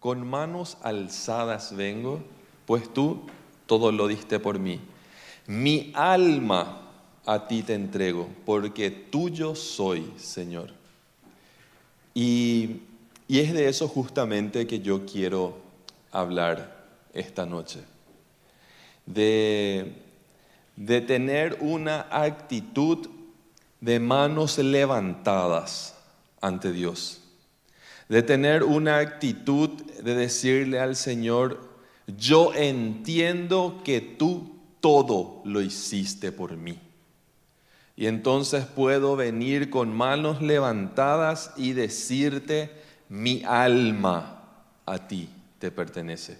con 0.00 0.26
manos 0.26 0.78
alzadas 0.82 1.74
vengo, 1.74 2.20
pues 2.66 2.92
tú 2.92 3.22
todo 3.66 3.92
lo 3.92 4.08
diste 4.08 4.38
por 4.38 4.58
mí. 4.58 4.80
Mi 5.46 5.92
alma 5.94 6.82
a 7.24 7.48
ti 7.48 7.62
te 7.62 7.74
entrego, 7.74 8.28
porque 8.44 8.90
tuyo 8.90 9.54
soy, 9.54 10.12
Señor. 10.16 10.70
Y, 12.14 12.82
y 13.28 13.40
es 13.40 13.52
de 13.52 13.68
eso 13.68 13.88
justamente 13.88 14.66
que 14.66 14.80
yo 14.80 15.04
quiero 15.04 15.58
hablar 16.12 16.86
esta 17.12 17.44
noche. 17.44 17.80
De, 19.06 19.92
de 20.76 21.00
tener 21.00 21.58
una 21.60 22.06
actitud 22.10 23.08
de 23.80 24.00
manos 24.00 24.58
levantadas 24.58 25.96
ante 26.40 26.72
Dios. 26.72 27.22
De 28.08 28.22
tener 28.22 28.62
una 28.62 28.98
actitud 28.98 29.70
de 30.02 30.14
decirle 30.14 30.78
al 30.78 30.94
Señor, 30.96 31.60
yo 32.06 32.54
entiendo 32.54 33.80
que 33.84 34.00
tú 34.00 34.56
todo 34.80 35.42
lo 35.44 35.60
hiciste 35.60 36.30
por 36.30 36.56
mí. 36.56 36.78
Y 37.96 38.06
entonces 38.06 38.66
puedo 38.66 39.16
venir 39.16 39.70
con 39.70 39.92
manos 39.96 40.42
levantadas 40.42 41.52
y 41.56 41.72
decirte, 41.72 42.70
mi 43.08 43.42
alma 43.44 44.42
a 44.84 45.08
ti 45.08 45.28
te 45.58 45.70
pertenece. 45.70 46.38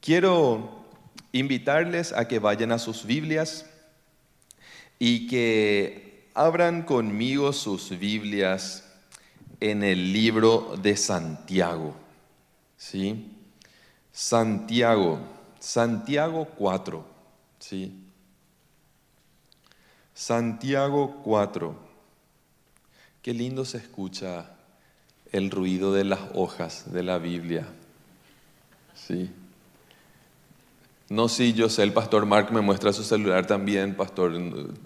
Quiero 0.00 0.84
invitarles 1.30 2.12
a 2.12 2.26
que 2.26 2.40
vayan 2.40 2.72
a 2.72 2.78
sus 2.78 3.06
Biblias 3.06 3.66
y 4.98 5.28
que 5.28 6.28
abran 6.34 6.82
conmigo 6.82 7.52
sus 7.52 7.96
Biblias 7.98 8.91
en 9.62 9.84
el 9.84 10.12
libro 10.12 10.74
de 10.82 10.96
Santiago. 10.96 11.94
¿Sí? 12.76 13.30
Santiago, 14.10 15.20
Santiago 15.60 16.48
4, 16.56 17.04
¿sí? 17.60 17.94
Santiago 20.12 21.20
4. 21.22 21.76
Qué 23.22 23.32
lindo 23.32 23.64
se 23.64 23.78
escucha 23.78 24.50
el 25.30 25.48
ruido 25.50 25.94
de 25.94 26.04
las 26.04 26.20
hojas 26.34 26.92
de 26.92 27.04
la 27.04 27.18
Biblia. 27.18 27.68
Sí. 28.94 29.30
No, 31.08 31.28
sí, 31.28 31.52
yo 31.52 31.68
sé, 31.68 31.84
el 31.84 31.92
pastor 31.92 32.26
Mark 32.26 32.52
me 32.52 32.62
muestra 32.62 32.92
su 32.92 33.04
celular 33.04 33.46
también, 33.46 33.94
pastor, 33.94 34.32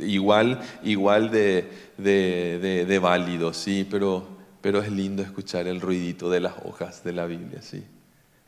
igual, 0.00 0.60
igual 0.82 1.30
de, 1.30 1.70
de, 1.96 2.84
de 2.86 2.98
válido, 2.98 3.54
sí, 3.54 3.86
pero, 3.88 4.35
pero 4.66 4.82
es 4.82 4.90
lindo 4.90 5.22
escuchar 5.22 5.68
el 5.68 5.80
ruidito 5.80 6.28
de 6.28 6.40
las 6.40 6.54
hojas 6.64 7.04
de 7.04 7.12
la 7.12 7.26
Biblia, 7.26 7.62
sí 7.62 7.84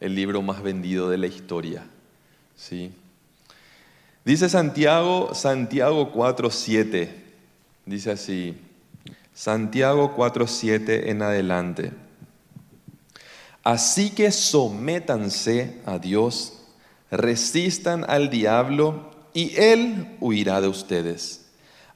el 0.00 0.16
libro 0.16 0.42
más 0.42 0.62
vendido 0.64 1.08
de 1.08 1.16
la 1.16 1.28
historia. 1.28 1.86
¿sí? 2.56 2.90
Dice 4.24 4.48
Santiago, 4.48 5.32
Santiago 5.32 6.12
4.7, 6.12 7.08
dice 7.86 8.10
así, 8.10 8.56
Santiago 9.32 10.16
4.7 10.16 11.08
en 11.08 11.22
adelante. 11.22 11.92
Así 13.62 14.10
que 14.10 14.32
sométanse 14.32 15.80
a 15.86 16.00
Dios, 16.00 16.54
resistan 17.12 18.04
al 18.08 18.28
diablo 18.28 19.12
y 19.34 19.54
él 19.54 20.16
huirá 20.18 20.60
de 20.60 20.66
ustedes. 20.66 21.44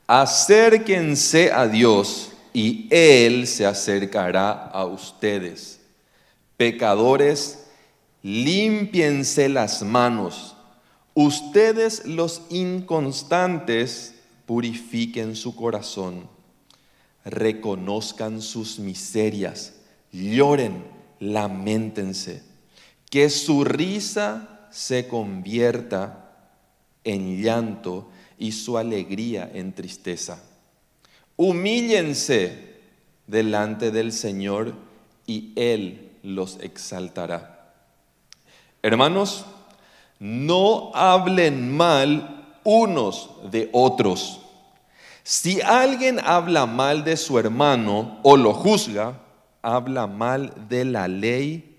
Acérquense 0.07 1.51
a 1.51 1.67
Dios 1.67 2.32
y 2.53 2.87
él 2.91 3.47
se 3.47 3.67
acercará 3.67 4.53
a 4.53 4.85
ustedes. 4.85 5.81
Pecadores, 6.57 7.67
límpiense 8.23 9.49
las 9.49 9.83
manos. 9.83 10.57
Ustedes 11.15 12.07
los 12.07 12.43
inconstantes 12.51 14.15
purifiquen 14.47 15.37
su 15.37 15.55
corazón, 15.55 16.29
reconozcan 17.25 18.43
sus 18.43 18.79
miserias, 18.79 19.75
lloren, 20.11 20.85
lamentense, 21.21 22.43
que 23.11 23.29
su 23.31 23.65
risa 23.65 24.69
se 24.71 25.07
convierta 25.07 26.33
en 27.05 27.43
llanto 27.43 28.09
y 28.39 28.53
su 28.53 28.79
alegría 28.79 29.51
en 29.53 29.75
tristeza. 29.75 30.43
Humíllense 31.37 32.73
delante 33.27 33.91
del 33.91 34.13
Señor 34.13 34.75
y 35.27 35.53
Él 35.57 36.13
los 36.23 36.59
exaltará. 36.61 37.75
Hermanos, 38.83 39.45
no 40.19 40.93
hablen 40.95 41.77
mal 41.77 42.59
unos 42.65 43.31
de 43.51 43.69
otros. 43.73 44.41
Si 45.25 45.61
alguien 45.61 46.21
habla 46.25 46.67
mal 46.67 47.05
de 47.05 47.17
su 47.17 47.39
hermano 47.39 48.19
o 48.23 48.37
lo 48.37 48.55
juzga, 48.55 49.21
habla 49.63 50.07
mal 50.07 50.53
de 50.69 50.85
la 50.85 51.07
ley 51.07 51.79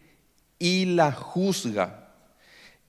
y 0.60 0.86
la 0.86 1.12
juzga. 1.12 2.10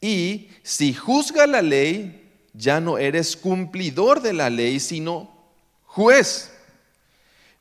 Y 0.00 0.48
si 0.62 0.94
juzga 0.94 1.46
la 1.46 1.60
ley, 1.60 2.30
ya 2.52 2.78
no 2.78 2.98
eres 2.98 3.36
cumplidor 3.36 4.22
de 4.22 4.32
la 4.32 4.48
ley, 4.48 4.78
sino 4.78 5.30
juez. 5.84 6.53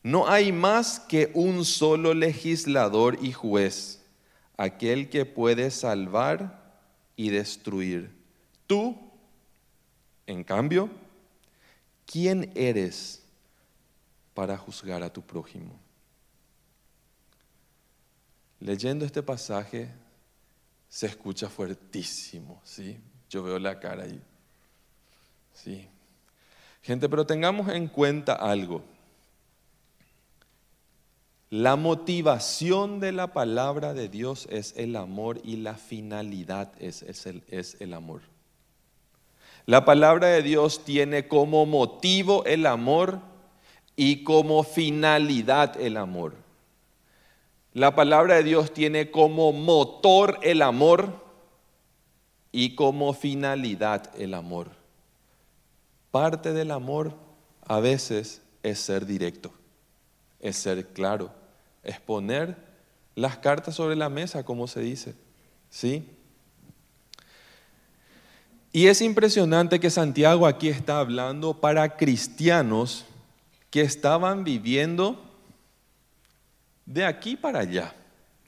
No 0.04 0.28
hay 0.28 0.52
más 0.52 1.00
que 1.00 1.32
un 1.34 1.64
solo 1.64 2.14
legislador 2.14 3.18
y 3.22 3.32
juez 3.32 4.02
aquel 4.58 5.10
que 5.10 5.26
puede 5.26 5.72
salvar 5.72 6.62
y 7.16 7.30
destruir. 7.30 8.14
Tú, 8.68 8.98
en 10.28 10.44
cambio, 10.44 10.90
¿quién 12.06 12.52
eres 12.54 13.24
para 14.34 14.58
juzgar 14.58 15.04
a 15.04 15.12
tu 15.12 15.22
prójimo? 15.22 15.80
Leyendo 18.60 19.06
este 19.06 19.24
pasaje 19.24 19.90
se 20.90 21.08
escucha 21.08 21.50
fuertísimo, 21.50 22.62
¿sí? 22.64 22.98
Yo 23.30 23.42
veo 23.44 23.58
la 23.58 23.80
cara 23.80 24.04
ahí. 24.04 24.22
Sí. 25.54 25.88
Gente, 26.82 27.10
pero 27.10 27.26
tengamos 27.26 27.70
en 27.70 27.88
cuenta 27.88 28.34
algo. 28.34 28.84
La 31.54 31.76
motivación 31.76 33.00
de 33.00 33.12
la 33.12 33.32
palabra 33.32 33.94
de 33.94 34.10
Dios 34.10 34.48
es 34.50 34.74
el 34.76 34.96
amor 34.96 35.40
y 35.44 35.58
la 35.58 35.76
finalidad 35.76 36.72
es, 36.80 37.04
el, 37.28 37.44
es, 37.48 37.78
el, 37.80 37.94
amor. 37.94 38.22
La 39.68 39.86
palabra 39.86 40.30
de 40.30 40.42
Dios 40.42 40.84
tiene 40.84 41.28
como 41.28 41.68
motivo 41.68 42.44
el 42.46 42.66
amor 42.66 43.20
y 43.96 44.24
como 44.24 44.64
finalidad 44.64 45.80
el 45.80 45.98
amor. 45.98 46.34
La 47.76 47.94
palabra 47.94 48.38
de 48.38 48.44
Dios 48.46 48.74
tiene 48.74 49.12
como 49.12 49.52
motor 49.54 50.40
el 50.42 50.60
amor 50.64 51.22
y 52.52 52.74
como 52.74 53.14
finalidad 53.14 54.10
el 54.20 54.34
amor. 54.34 54.72
Parte 56.10 56.52
del 56.52 56.72
amor 56.72 57.14
a 57.68 57.80
veces 57.80 58.42
es 58.64 58.80
ser 58.80 59.06
directo, 59.06 59.54
es 60.40 60.56
ser 60.56 60.88
claro 60.88 61.43
es 61.84 62.00
poner 62.00 62.56
las 63.16 63.38
cartas 63.38 63.76
sobre 63.76 63.96
la 63.96 64.10
mesa, 64.10 64.44
como 64.44 64.68
se 64.68 64.82
dice. 64.82 65.16
¿Sí? 65.70 66.08
Y 68.72 68.88
es 68.88 69.02
impresionante 69.02 69.80
que 69.80 69.90
Santiago 69.90 70.48
aquí 70.48 70.70
está 70.70 71.00
hablando 71.00 71.54
para 71.62 71.96
cristianos 71.96 73.06
que 73.70 73.82
estaban 73.82 74.44
viviendo 74.44 75.24
de 76.86 77.06
aquí 77.06 77.36
para 77.36 77.60
allá. 77.60 77.94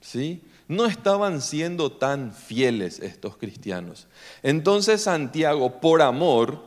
¿Sí? 0.00 0.42
No 0.68 0.86
estaban 0.86 1.40
siendo 1.40 1.92
tan 1.92 2.32
fieles 2.32 2.98
estos 2.98 3.36
cristianos. 3.36 4.08
Entonces 4.42 5.02
Santiago, 5.02 5.80
por 5.80 6.02
amor, 6.02 6.64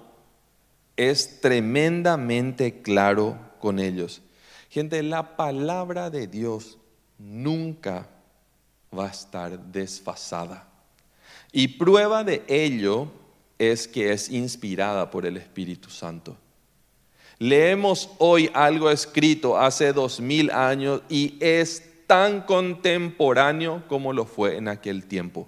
es 0.95 1.41
tremendamente 1.41 2.81
claro 2.81 3.37
con 3.59 3.79
ellos. 3.79 4.21
Gente, 4.69 5.01
la 5.01 5.35
palabra 5.35 6.09
de 6.09 6.27
Dios 6.27 6.77
nunca 7.17 8.07
va 8.97 9.07
a 9.07 9.11
estar 9.11 9.59
desfasada. 9.59 10.67
Y 11.51 11.67
prueba 11.69 12.23
de 12.23 12.43
ello 12.47 13.11
es 13.57 13.87
que 13.87 14.13
es 14.13 14.29
inspirada 14.29 15.09
por 15.09 15.25
el 15.25 15.37
Espíritu 15.37 15.89
Santo. 15.89 16.37
Leemos 17.39 18.09
hoy 18.19 18.51
algo 18.53 18.91
escrito 18.91 19.57
hace 19.57 19.93
dos 19.93 20.19
mil 20.19 20.51
años 20.51 21.01
y 21.09 21.37
es 21.39 21.83
tan 22.05 22.41
contemporáneo 22.41 23.83
como 23.87 24.13
lo 24.13 24.25
fue 24.25 24.57
en 24.57 24.67
aquel 24.67 25.05
tiempo, 25.05 25.47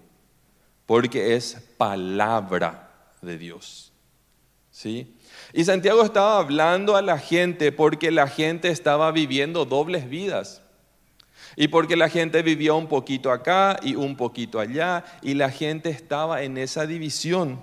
porque 0.86 1.36
es 1.36 1.58
palabra 1.78 2.92
de 3.22 3.38
Dios. 3.38 3.92
¿Sí? 4.72 5.14
Y 5.54 5.66
Santiago 5.66 6.04
estaba 6.04 6.38
hablando 6.38 6.96
a 6.96 7.02
la 7.02 7.18
gente 7.18 7.72
porque 7.72 8.12
la 8.12 8.28
gente 8.28 8.70
estaba 8.70 9.12
viviendo 9.12 9.66
dobles 9.66 10.10
vidas. 10.10 10.62
Y 11.58 11.68
porque 11.68 11.98
la 11.98 12.08
gente 12.08 12.42
vivía 12.42 12.74
un 12.74 12.88
poquito 12.88 13.32
acá 13.32 13.78
y 13.84 13.96
un 13.96 14.16
poquito 14.16 14.60
allá, 14.60 15.04
y 15.22 15.34
la 15.34 15.50
gente 15.50 15.90
estaba 15.90 16.44
en 16.44 16.58
esa 16.58 16.86
división. 16.88 17.62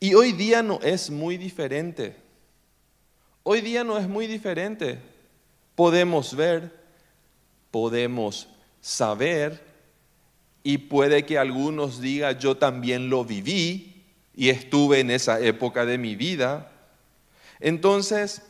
Y 0.00 0.14
hoy 0.14 0.32
día 0.32 0.62
no 0.62 0.80
es 0.82 1.10
muy 1.10 1.36
diferente. 1.36 2.16
Hoy 3.44 3.60
día 3.60 3.84
no 3.84 3.96
es 3.96 4.08
muy 4.08 4.26
diferente. 4.26 4.98
Podemos 5.76 6.34
ver, 6.34 6.72
podemos 7.70 8.48
saber, 8.80 9.62
y 10.64 10.78
puede 10.78 11.24
que 11.24 11.38
algunos 11.38 12.00
digan, 12.00 12.38
yo 12.38 12.56
también 12.56 13.08
lo 13.08 13.24
viví 13.24 13.93
y 14.36 14.48
estuve 14.48 15.00
en 15.00 15.10
esa 15.10 15.40
época 15.40 15.84
de 15.84 15.98
mi 15.98 16.16
vida. 16.16 16.70
Entonces, 17.60 18.42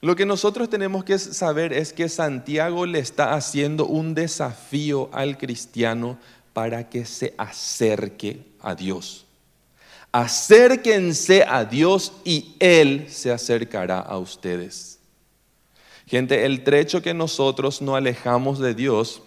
lo 0.00 0.16
que 0.16 0.26
nosotros 0.26 0.68
tenemos 0.68 1.04
que 1.04 1.18
saber 1.18 1.72
es 1.72 1.92
que 1.92 2.08
Santiago 2.08 2.86
le 2.86 2.98
está 2.98 3.34
haciendo 3.34 3.86
un 3.86 4.14
desafío 4.14 5.08
al 5.12 5.38
cristiano 5.38 6.18
para 6.52 6.88
que 6.88 7.04
se 7.04 7.34
acerque 7.38 8.44
a 8.60 8.74
Dios. 8.74 9.26
Acérquense 10.12 11.42
a 11.42 11.64
Dios 11.64 12.12
y 12.24 12.54
Él 12.60 13.06
se 13.08 13.32
acercará 13.32 13.98
a 13.98 14.18
ustedes. 14.18 15.00
Gente, 16.06 16.44
el 16.44 16.62
trecho 16.62 17.02
que 17.02 17.14
nosotros 17.14 17.80
nos 17.82 17.96
alejamos 17.96 18.58
de 18.58 18.74
Dios, 18.74 19.22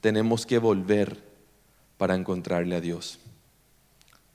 tenemos 0.00 0.46
que 0.46 0.58
volver 0.58 1.22
para 1.98 2.14
encontrarle 2.14 2.74
a 2.74 2.80
Dios. 2.80 3.18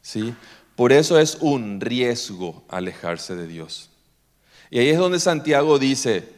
¿Sí? 0.03 0.35
Por 0.75 0.91
eso 0.91 1.17
es 1.17 1.37
un 1.39 1.81
riesgo 1.81 2.63
alejarse 2.67 3.35
de 3.35 3.47
Dios. 3.47 3.89
Y 4.69 4.77
ahí 4.79 4.89
es 4.89 4.97
donde 4.97 5.19
Santiago 5.19 5.79
dice, 5.79 6.29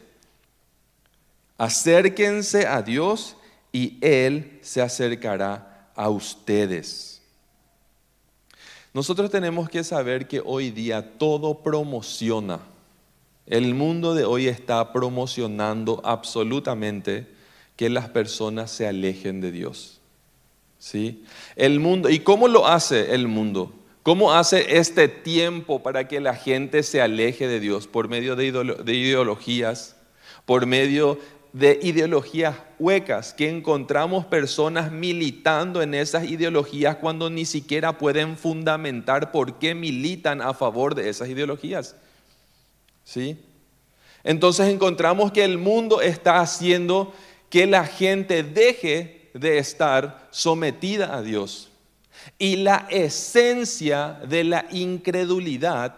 acérquense 1.58 2.68
a 2.68 2.82
Dios 2.82 3.36
y 3.74 3.98
Él 4.02 4.60
se 4.62 4.82
acercará 4.82 5.90
a 5.96 6.10
ustedes. 6.10 7.22
Nosotros 8.94 9.30
tenemos 9.30 9.70
que 9.70 9.84
saber 9.84 10.28
que 10.28 10.42
hoy 10.46 10.72
día 10.72 11.18
todo 11.18 11.64
promociona. 11.64 12.60
El 13.46 13.74
mundo 13.74 14.14
de 14.16 14.26
hoy 14.26 14.48
está 14.48 14.94
promocionando 14.94 16.02
absolutamente 16.06 17.28
que 17.76 17.90
las 17.90 18.10
personas 18.10 18.72
se 18.72 18.88
alejen 18.88 19.42
de 19.42 19.52
Dios. 19.52 19.95
¿Sí? 20.86 21.24
El 21.56 21.80
mundo, 21.80 22.12
¿y 22.12 22.20
cómo 22.20 22.48
lo 22.48 22.68
hace 22.68 23.16
el 23.16 23.28
mundo? 23.28 23.74
¿Cómo 24.04 24.34
hace 24.34 24.78
este 24.78 25.08
tiempo 25.08 25.82
para 25.82 26.08
que 26.08 26.20
la 26.20 26.36
gente 26.36 26.84
se 26.84 27.02
aleje 27.02 27.48
de 27.48 27.60
Dios? 27.60 27.88
Por 27.88 28.08
medio 28.08 28.36
de, 28.36 28.46
ideologías, 28.46 29.96
por 30.46 30.68
medio 30.68 31.18
de 31.54 31.80
ideologías 31.82 32.58
huecas, 32.78 33.34
que 33.34 33.50
encontramos 33.50 34.28
personas 34.28 34.92
militando 34.92 35.82
en 35.82 35.96
esas 35.96 36.26
ideologías 36.26 36.98
cuando 36.98 37.32
ni 37.32 37.46
siquiera 37.46 37.98
pueden 37.98 38.38
fundamentar 38.38 39.32
por 39.32 39.58
qué 39.58 39.74
militan 39.74 40.40
a 40.40 40.54
favor 40.54 40.94
de 40.94 41.10
esas 41.10 41.30
ideologías. 41.30 41.96
¿Sí? 43.04 43.40
Entonces 44.24 44.68
encontramos 44.68 45.32
que 45.32 45.46
el 45.46 45.58
mundo 45.58 46.02
está 46.02 46.42
haciendo 46.42 47.12
que 47.50 47.66
la 47.66 47.88
gente 47.88 48.44
deje 48.44 49.15
de 49.36 49.58
estar 49.58 50.28
sometida 50.32 51.16
a 51.16 51.22
Dios. 51.22 51.70
Y 52.40 52.58
la 52.58 52.88
esencia 52.90 54.20
de 54.28 54.46
la 54.46 54.66
incredulidad, 54.72 55.98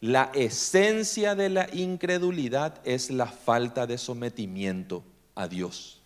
la 0.00 0.30
esencia 0.34 1.34
de 1.34 1.48
la 1.48 1.68
incredulidad 1.72 2.74
es 2.84 3.10
la 3.10 3.26
falta 3.26 3.86
de 3.86 3.96
sometimiento 3.96 5.04
a 5.34 5.46
Dios. 5.46 6.00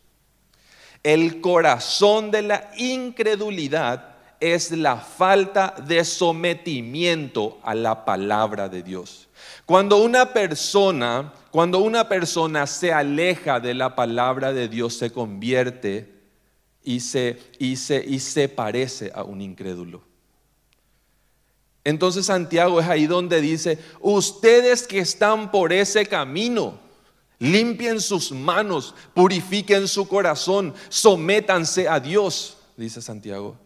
El 1.02 1.40
corazón 1.40 2.30
de 2.30 2.42
la 2.42 2.70
incredulidad 2.76 4.16
es 4.38 4.70
la 4.70 4.96
falta 4.96 5.74
de 5.86 6.04
sometimiento 6.04 7.58
a 7.62 7.74
la 7.74 8.04
palabra 8.04 8.68
de 8.68 8.82
Dios. 8.82 9.28
Cuando 9.64 9.96
una 10.02 10.32
persona, 10.32 11.32
cuando 11.50 11.78
una 11.78 12.08
persona 12.08 12.66
se 12.66 12.92
aleja 12.92 13.58
de 13.58 13.74
la 13.74 13.96
palabra 13.96 14.52
de 14.52 14.68
Dios, 14.68 14.94
se 14.98 15.10
convierte 15.10 16.17
y 16.88 17.76
se, 17.76 18.48
parece 18.48 19.12
a 19.14 19.22
un 19.22 19.42
incrédulo. 19.42 20.00
Entonces 21.84 22.26
Santiago 22.26 22.80
es 22.80 22.88
ahí 22.88 23.06
donde 23.06 23.42
dice, 23.42 23.78
ustedes 24.00 24.86
que 24.86 25.00
están 25.00 25.50
por 25.50 25.70
ese 25.72 26.06
camino, 26.06 26.78
limpien 27.38 28.00
sus 28.00 28.32
manos, 28.32 28.94
purifiquen 29.12 29.86
su 29.86 30.08
corazón, 30.08 30.74
sométanse 30.88 31.88
a 31.88 32.00
Dios, 32.00 32.56
dice 32.76 33.02
Santiago. 33.02 33.56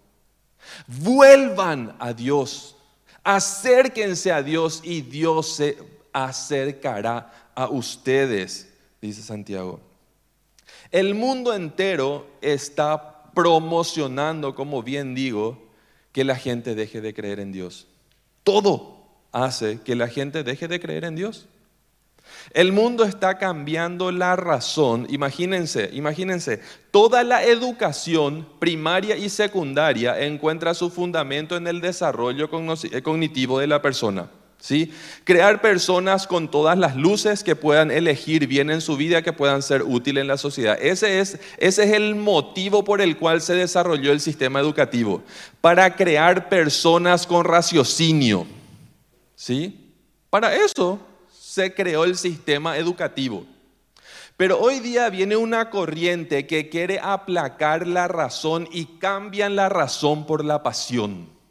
Vuelvan 0.88 1.94
a 2.00 2.12
Dios, 2.12 2.74
acérquense 3.22 4.32
a 4.32 4.42
Dios 4.42 4.80
y 4.82 5.00
Dios 5.02 5.54
se 5.54 5.78
acercará 6.12 7.50
a 7.54 7.68
ustedes, 7.68 8.68
dice 9.00 9.22
Santiago. 9.22 9.80
El 10.90 11.14
mundo 11.14 11.54
entero 11.54 12.26
está 12.40 13.11
promocionando, 13.34 14.54
como 14.54 14.82
bien 14.82 15.14
digo, 15.14 15.70
que 16.12 16.24
la 16.24 16.36
gente 16.36 16.74
deje 16.74 17.00
de 17.00 17.14
creer 17.14 17.40
en 17.40 17.52
Dios. 17.52 17.86
Todo 18.44 19.06
hace 19.32 19.80
que 19.80 19.96
la 19.96 20.08
gente 20.08 20.44
deje 20.44 20.68
de 20.68 20.80
creer 20.80 21.04
en 21.04 21.16
Dios. 21.16 21.48
El 22.52 22.72
mundo 22.72 23.04
está 23.04 23.38
cambiando 23.38 24.12
la 24.12 24.36
razón. 24.36 25.06
Imagínense, 25.10 25.90
imagínense, 25.92 26.60
toda 26.90 27.24
la 27.24 27.44
educación 27.44 28.46
primaria 28.58 29.16
y 29.16 29.28
secundaria 29.28 30.20
encuentra 30.20 30.74
su 30.74 30.90
fundamento 30.90 31.56
en 31.56 31.66
el 31.66 31.80
desarrollo 31.80 32.48
cognitivo 32.50 33.58
de 33.58 33.66
la 33.66 33.82
persona. 33.82 34.30
¿Sí? 34.62 34.92
Crear 35.24 35.60
personas 35.60 36.28
con 36.28 36.48
todas 36.48 36.78
las 36.78 36.94
luces 36.94 37.42
que 37.42 37.56
puedan 37.56 37.90
elegir 37.90 38.46
bien 38.46 38.70
en 38.70 38.80
su 38.80 38.96
vida, 38.96 39.20
que 39.20 39.32
puedan 39.32 39.60
ser 39.60 39.82
útiles 39.82 40.22
en 40.22 40.28
la 40.28 40.38
sociedad. 40.38 40.78
Ese 40.80 41.18
es, 41.18 41.38
ese 41.58 41.84
es 41.84 41.92
el 41.92 42.14
motivo 42.14 42.84
por 42.84 43.00
el 43.00 43.18
cual 43.18 43.42
se 43.42 43.54
desarrolló 43.54 44.12
el 44.12 44.20
sistema 44.20 44.60
educativo, 44.60 45.22
para 45.60 45.96
crear 45.96 46.48
personas 46.48 47.26
con 47.26 47.44
raciocinio. 47.44 48.46
¿sí? 49.34 49.94
Para 50.30 50.54
eso 50.54 51.00
se 51.28 51.74
creó 51.74 52.04
el 52.04 52.16
sistema 52.16 52.78
educativo. 52.78 53.44
Pero 54.36 54.60
hoy 54.60 54.78
día 54.78 55.10
viene 55.10 55.36
una 55.36 55.70
corriente 55.70 56.46
que 56.46 56.68
quiere 56.68 57.00
aplacar 57.00 57.86
la 57.86 58.06
razón 58.06 58.68
y 58.72 58.86
cambian 58.98 59.56
la 59.56 59.68
razón 59.68 60.24
por 60.24 60.44
la 60.44 60.62
pasión. 60.62 61.41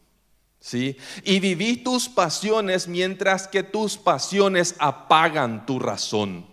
¿Sí? 0.61 0.95
Y 1.25 1.41
viví 1.41 1.77
tus 1.77 2.07
pasiones 2.07 2.87
mientras 2.87 3.49
que 3.49 3.63
tus 3.63 3.97
pasiones 3.97 4.75
apagan 4.79 5.65
tu 5.65 5.79
razón. 5.79 6.45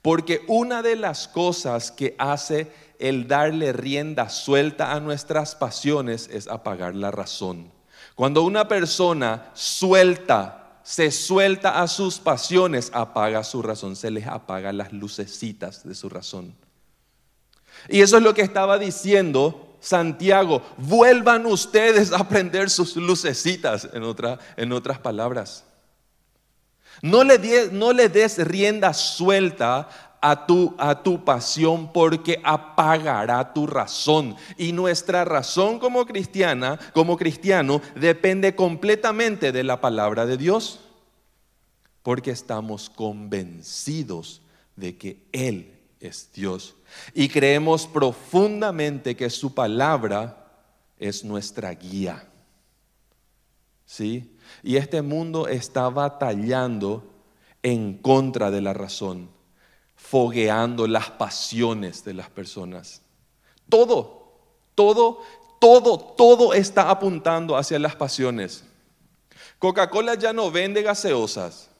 Porque 0.00 0.42
una 0.46 0.82
de 0.82 0.96
las 0.96 1.28
cosas 1.28 1.90
que 1.90 2.14
hace 2.18 2.72
el 2.98 3.28
darle 3.28 3.72
rienda 3.72 4.30
suelta 4.30 4.92
a 4.92 5.00
nuestras 5.00 5.54
pasiones 5.54 6.30
es 6.32 6.46
apagar 6.46 6.94
la 6.94 7.10
razón. 7.10 7.72
Cuando 8.14 8.42
una 8.42 8.68
persona 8.68 9.50
suelta, 9.52 10.78
se 10.82 11.10
suelta 11.10 11.82
a 11.82 11.88
sus 11.88 12.20
pasiones, 12.20 12.90
apaga 12.94 13.42
su 13.42 13.60
razón, 13.60 13.96
se 13.96 14.10
les 14.10 14.26
apaga 14.26 14.72
las 14.72 14.92
lucecitas 14.92 15.86
de 15.86 15.94
su 15.94 16.08
razón. 16.08 16.54
Y 17.88 18.00
eso 18.00 18.16
es 18.16 18.22
lo 18.22 18.32
que 18.32 18.42
estaba 18.42 18.78
diciendo 18.78 19.65
Santiago, 19.86 20.62
vuelvan 20.76 21.46
ustedes 21.46 22.12
a 22.12 22.28
prender 22.28 22.70
sus 22.70 22.96
lucecitas, 22.96 23.88
en, 23.92 24.02
en 24.56 24.72
otras 24.72 24.98
palabras. 24.98 25.64
No 27.02 27.22
le, 27.22 27.70
no 27.70 27.92
le 27.92 28.08
des 28.08 28.38
rienda 28.38 28.92
suelta 28.92 29.88
a 30.20 30.44
tu, 30.44 30.74
a 30.76 31.04
tu 31.04 31.24
pasión 31.24 31.92
porque 31.92 32.40
apagará 32.42 33.52
tu 33.52 33.68
razón. 33.68 34.34
Y 34.56 34.72
nuestra 34.72 35.24
razón 35.24 35.78
como 35.78 36.04
cristiana, 36.04 36.80
como 36.92 37.16
cristiano, 37.16 37.80
depende 37.94 38.56
completamente 38.56 39.52
de 39.52 39.62
la 39.62 39.80
palabra 39.80 40.26
de 40.26 40.36
Dios. 40.36 40.80
Porque 42.02 42.32
estamos 42.32 42.90
convencidos 42.90 44.42
de 44.74 44.96
que 44.98 45.28
Él 45.30 45.75
es 46.00 46.30
Dios 46.32 46.74
y 47.14 47.28
creemos 47.28 47.86
profundamente 47.86 49.16
que 49.16 49.30
su 49.30 49.54
palabra 49.54 50.46
es 50.98 51.24
nuestra 51.24 51.72
guía. 51.72 52.28
¿Sí? 53.84 54.36
Y 54.62 54.76
este 54.76 55.02
mundo 55.02 55.46
está 55.46 55.88
batallando 55.88 57.04
en 57.62 57.98
contra 57.98 58.50
de 58.50 58.60
la 58.60 58.72
razón, 58.72 59.30
fogueando 59.94 60.86
las 60.86 61.10
pasiones 61.10 62.04
de 62.04 62.14
las 62.14 62.30
personas. 62.30 63.02
Todo, 63.68 64.32
todo, 64.74 65.22
todo, 65.60 65.98
todo 65.98 66.54
está 66.54 66.90
apuntando 66.90 67.56
hacia 67.56 67.78
las 67.78 67.96
pasiones. 67.96 68.64
Coca-Cola 69.58 70.14
ya 70.14 70.32
no 70.32 70.50
vende 70.50 70.82
gaseosas, 70.82 71.70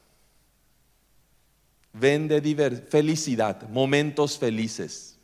vende 1.98 2.40
felicidad, 2.88 3.68
momentos 3.68 4.38
felices. 4.38 5.16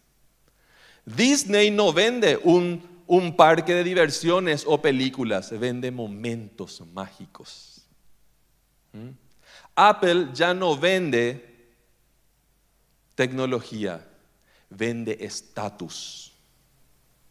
Disney 1.05 1.71
no 1.71 1.93
vende 1.93 2.39
un, 2.43 2.83
un 3.07 3.37
parque 3.37 3.75
de 3.75 3.85
diversiones 3.85 4.65
o 4.67 4.81
películas, 4.81 5.51
vende 5.59 5.91
momentos 5.91 6.83
mágicos. 6.93 7.83
¿Mm? 8.93 9.11
Apple 9.75 10.29
ya 10.33 10.55
no 10.55 10.77
vende 10.77 11.71
tecnología, 13.15 14.07
vende 14.71 15.19
estatus. 15.21 16.33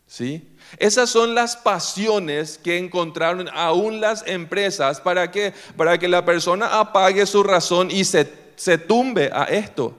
¿Sí? 0.06 0.46
Esas 0.78 1.10
son 1.10 1.34
las 1.36 1.56
pasiones 1.56 2.58
que 2.58 2.78
encontraron 2.78 3.48
aún 3.54 4.02
las 4.02 4.28
empresas 4.28 5.00
para 5.00 5.32
que, 5.32 5.54
para 5.78 5.98
que 5.98 6.10
la 6.10 6.26
persona 6.26 6.82
apague 6.82 7.26
su 7.26 7.44
razón 7.44 7.90
y 7.90 8.04
se, 8.04 8.41
se 8.62 8.78
tumbe 8.78 9.32
a 9.34 9.46
esto. 9.46 9.98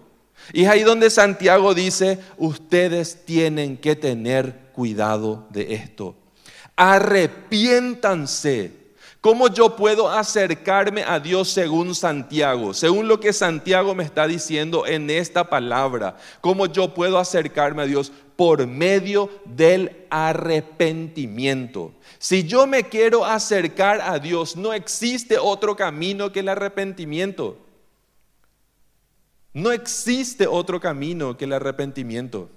Y 0.53 0.63
es 0.63 0.69
ahí 0.69 0.83
donde 0.83 1.11
Santiago 1.11 1.75
dice, 1.75 2.21
ustedes 2.37 3.25
tienen 3.25 3.77
que 3.77 3.97
tener 3.97 4.71
cuidado 4.73 5.49
de 5.51 5.75
esto. 5.75 6.15
Arrepiéntanse 6.77 8.83
¿Cómo 9.23 9.47
yo 9.47 9.77
puedo 9.77 10.11
acercarme 10.11 11.05
a 11.05 11.21
Dios 11.21 11.49
según 11.49 11.95
Santiago? 11.95 12.75
Según 12.75 13.07
lo 13.07 13.21
que 13.21 13.33
Santiago 13.33 13.95
me 13.95 14.03
está 14.03 14.27
diciendo 14.27 14.85
en 14.85 15.09
esta 15.11 15.49
palabra. 15.49 16.17
¿Cómo 16.41 16.67
yo 16.67 16.93
puedo 16.93 17.21
acercarme 17.21 17.83
a 17.83 17.87
Dios? 17.87 18.11
Por 18.35 18.67
medio 18.67 19.31
del 19.45 20.07
arrepentimiento. 20.11 21.93
Si 22.19 22.43
yo 22.43 22.67
me 22.67 22.89
quiero 22.89 23.25
acercar 23.25 24.01
a 24.01 24.19
Dios, 24.19 24.57
no 24.57 24.73
existe 24.73 25.39
otro 25.39 25.77
camino 25.77 26.33
que 26.33 26.41
el 26.41 26.49
arrepentimiento. 26.49 27.62
No 29.55 29.71
existe 29.71 30.47
otro 30.47 30.81
camino 30.81 31.37
que 31.37 31.45
el 31.45 31.53
arrepentimiento. 31.53 32.51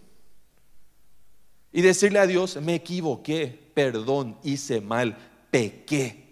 Y 1.73 1.81
decirle 1.81 2.19
a 2.19 2.27
Dios, 2.27 2.55
me 2.61 2.75
equivoqué, 2.75 3.71
perdón, 3.73 4.37
hice 4.43 4.79
mal, 4.79 5.17
pequé. 5.51 6.25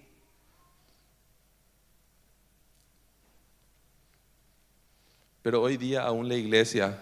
Pero 5.42 5.62
hoy 5.62 5.76
día 5.76 6.04
aún 6.04 6.30
la 6.30 6.36
iglesia, 6.36 6.98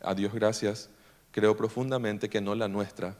a 0.00 0.14
Dios 0.14 0.34
gracias, 0.34 0.90
creo 1.30 1.56
profundamente 1.56 2.28
que 2.28 2.40
no 2.40 2.56
la 2.56 2.66
nuestra, 2.66 3.16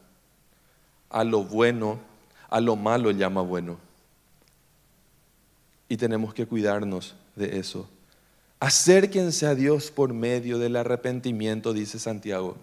a 1.08 1.22
lo 1.22 1.44
bueno, 1.44 2.00
a 2.48 2.60
lo 2.60 2.74
malo 2.74 3.12
llama 3.12 3.42
bueno. 3.42 3.78
Y 5.88 5.96
tenemos 5.96 6.34
que 6.34 6.46
cuidarnos 6.46 7.14
de 7.36 7.60
eso. 7.60 7.88
Acérquense 8.58 9.46
a 9.46 9.54
Dios 9.54 9.90
por 9.90 10.14
medio 10.14 10.58
del 10.58 10.76
arrepentimiento, 10.76 11.74
dice 11.74 11.98
Santiago. 11.98 12.56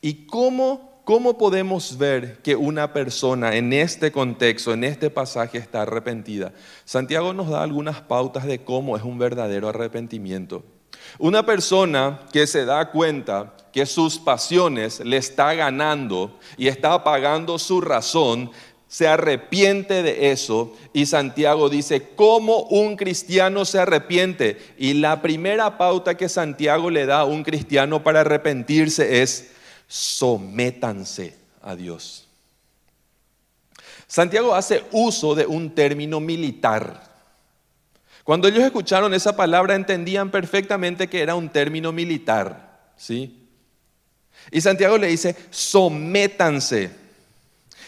¿Y 0.00 0.26
cómo, 0.26 1.02
cómo 1.04 1.38
podemos 1.38 1.98
ver 1.98 2.38
que 2.42 2.54
una 2.54 2.92
persona 2.92 3.56
en 3.56 3.72
este 3.72 4.12
contexto, 4.12 4.72
en 4.72 4.84
este 4.84 5.10
pasaje, 5.10 5.58
está 5.58 5.82
arrepentida? 5.82 6.52
Santiago 6.84 7.32
nos 7.32 7.50
da 7.50 7.64
algunas 7.64 8.00
pautas 8.00 8.46
de 8.46 8.62
cómo 8.62 8.96
es 8.96 9.02
un 9.02 9.18
verdadero 9.18 9.68
arrepentimiento. 9.68 10.62
Una 11.18 11.44
persona 11.44 12.20
que 12.32 12.46
se 12.46 12.64
da 12.64 12.90
cuenta 12.92 13.56
que 13.72 13.86
sus 13.86 14.18
pasiones 14.18 15.00
le 15.00 15.16
está 15.16 15.54
ganando 15.54 16.38
y 16.56 16.68
está 16.68 16.94
apagando 16.94 17.58
su 17.58 17.80
razón, 17.80 18.50
se 18.90 19.06
arrepiente 19.06 20.02
de 20.02 20.32
eso 20.32 20.76
y 20.92 21.06
Santiago 21.06 21.68
dice, 21.68 22.08
¿cómo 22.16 22.64
un 22.64 22.96
cristiano 22.96 23.64
se 23.64 23.78
arrepiente? 23.78 24.58
Y 24.76 24.94
la 24.94 25.22
primera 25.22 25.78
pauta 25.78 26.16
que 26.16 26.28
Santiago 26.28 26.90
le 26.90 27.06
da 27.06 27.20
a 27.20 27.24
un 27.24 27.44
cristiano 27.44 28.02
para 28.02 28.22
arrepentirse 28.22 29.22
es, 29.22 29.52
sométanse 29.86 31.36
a 31.62 31.76
Dios. 31.76 32.26
Santiago 34.08 34.56
hace 34.56 34.82
uso 34.90 35.36
de 35.36 35.46
un 35.46 35.72
término 35.72 36.18
militar. 36.18 37.00
Cuando 38.24 38.48
ellos 38.48 38.64
escucharon 38.64 39.14
esa 39.14 39.36
palabra 39.36 39.76
entendían 39.76 40.32
perfectamente 40.32 41.06
que 41.06 41.22
era 41.22 41.36
un 41.36 41.48
término 41.48 41.92
militar, 41.92 42.90
¿sí? 42.96 43.38
Y 44.50 44.60
Santiago 44.60 44.98
le 44.98 45.06
dice, 45.06 45.36
sométanse. 45.50 46.99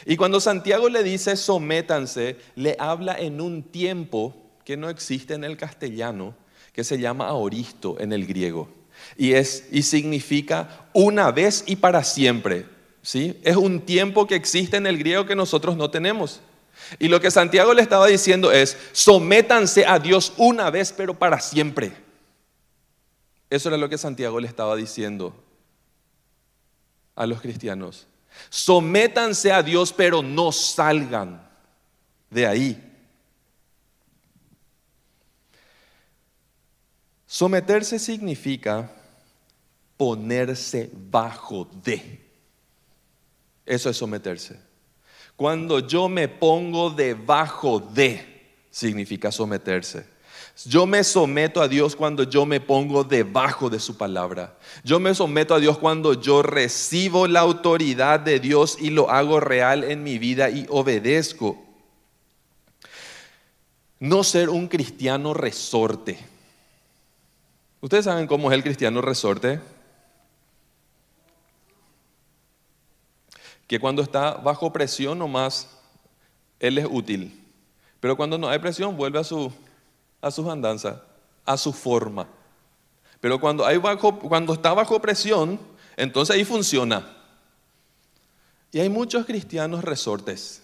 Y 0.07 0.17
cuando 0.17 0.41
Santiago 0.41 0.89
le 0.89 1.03
dice 1.03 1.37
sométanse, 1.37 2.37
le 2.57 2.77
habla 2.79 3.19
en 3.19 3.41
un 3.41 3.63
tiempo 3.63 4.35
que 4.65 4.77
no 4.77 4.89
existe 4.89 5.35
en 5.35 5.45
el 5.45 5.57
castellano, 5.57 6.35
que 6.73 6.85
se 6.85 6.99
llama 6.99 7.29
aoristo 7.29 7.97
en 8.01 8.13
el 8.13 8.27
griego. 8.27 8.69
Y, 9.17 9.33
es, 9.33 9.69
y 9.71 9.83
significa 9.83 10.87
una 10.93 11.31
vez 11.31 11.65
y 11.67 11.77
para 11.77 12.05
siempre. 12.05 12.67
¿sí? 13.03 13.39
Es 13.43 13.57
un 13.57 13.81
tiempo 13.81 14.27
que 14.27 14.37
existe 14.37 14.77
en 14.77 14.87
el 14.87 14.99
griego 14.99 15.27
que 15.27 15.37
nosotros 15.37 15.77
no 15.77 15.91
tenemos. 15.91 16.41
Y 16.99 17.09
lo 17.09 17.21
que 17.21 17.31
Santiago 17.31 17.75
le 17.75 17.83
estaba 17.83 18.07
diciendo 18.07 18.53
es, 18.53 18.77
sométanse 18.93 19.87
a 19.87 19.99
Dios 19.99 20.33
una 20.37 20.71
vez, 20.71 20.93
pero 20.93 21.19
para 21.19 21.41
siempre. 21.41 21.93
Eso 23.51 23.69
era 23.69 23.79
lo 23.79 23.89
que 23.89 23.99
Santiago 23.99 24.41
le 24.41 24.49
estaba 24.49 24.77
diciendo 24.77 25.35
a 27.15 27.27
los 27.27 27.41
cristianos. 27.41 28.07
Sométanse 28.51 29.51
a 29.51 29.63
Dios, 29.63 29.93
pero 29.93 30.23
no 30.23 30.53
salgan 30.53 31.43
de 32.31 32.47
ahí. 32.47 32.93
Someterse 37.27 37.99
significa 37.99 38.91
ponerse 39.97 40.91
bajo 40.93 41.65
de. 41.83 42.21
Eso 43.65 43.89
es 43.89 43.97
someterse. 43.97 44.61
Cuando 45.37 45.79
yo 45.79 46.09
me 46.09 46.29
pongo 46.29 46.91
debajo 46.91 47.81
de, 47.81 48.53
significa 48.71 49.33
someterse. 49.33 50.07
Yo 50.65 50.87
me 50.87 51.05
someto 51.05 51.61
a 51.61 51.69
Dios 51.69 51.97
cuando 51.97 52.25
yo 52.25 52.47
me 52.47 52.61
pongo 52.61 53.05
debajo 53.05 53.71
de 53.71 53.81
su 53.81 53.97
palabra. 53.97 54.57
Yo 54.85 55.01
me 55.01 55.15
someto 55.15 55.55
a 55.55 55.61
Dios 55.61 55.79
cuando 55.79 56.15
yo 56.15 56.43
recibo 56.43 57.27
la 57.27 57.41
autoridad 57.41 58.21
de 58.21 58.41
Dios 58.41 58.77
y 58.81 58.91
lo 58.91 59.11
hago 59.11 59.41
real 59.41 59.85
en 59.85 60.03
mi 60.03 60.19
vida 60.19 60.51
y 60.51 60.67
obedezco. 60.69 61.63
No 63.99 64.25
ser 64.25 64.51
un 64.51 64.69
cristiano 64.69 65.35
resorte. 65.35 66.19
¿Ustedes 67.81 68.05
saben 68.05 68.27
cómo 68.27 68.51
es 68.51 68.57
el 68.57 68.63
cristiano 68.63 69.01
resorte? 69.01 69.61
que 73.73 73.81
cuando 73.81 74.03
está 74.03 74.35
bajo 74.35 74.71
presión 74.71 75.19
nomás, 75.19 75.67
él 76.61 76.77
es 76.77 76.87
útil. 76.91 77.43
Pero 78.01 78.19
cuando 78.19 78.37
no 78.37 78.47
hay 78.51 78.59
presión, 78.59 78.99
vuelve 78.99 79.19
a, 79.19 79.25
su, 79.25 79.51
a 80.23 80.31
sus 80.31 80.47
andanzas, 80.47 80.97
a 81.45 81.59
su 81.59 81.73
forma. 81.73 82.27
Pero 83.21 83.39
cuando, 83.39 83.67
hay 83.67 83.77
bajo, 83.77 84.19
cuando 84.19 84.55
está 84.55 84.73
bajo 84.73 85.01
presión, 85.03 85.61
entonces 85.97 86.35
ahí 86.35 86.45
funciona. 86.45 87.15
Y 88.71 88.81
hay 88.81 88.89
muchos 88.89 89.27
cristianos 89.27 89.85
resortes, 89.85 90.63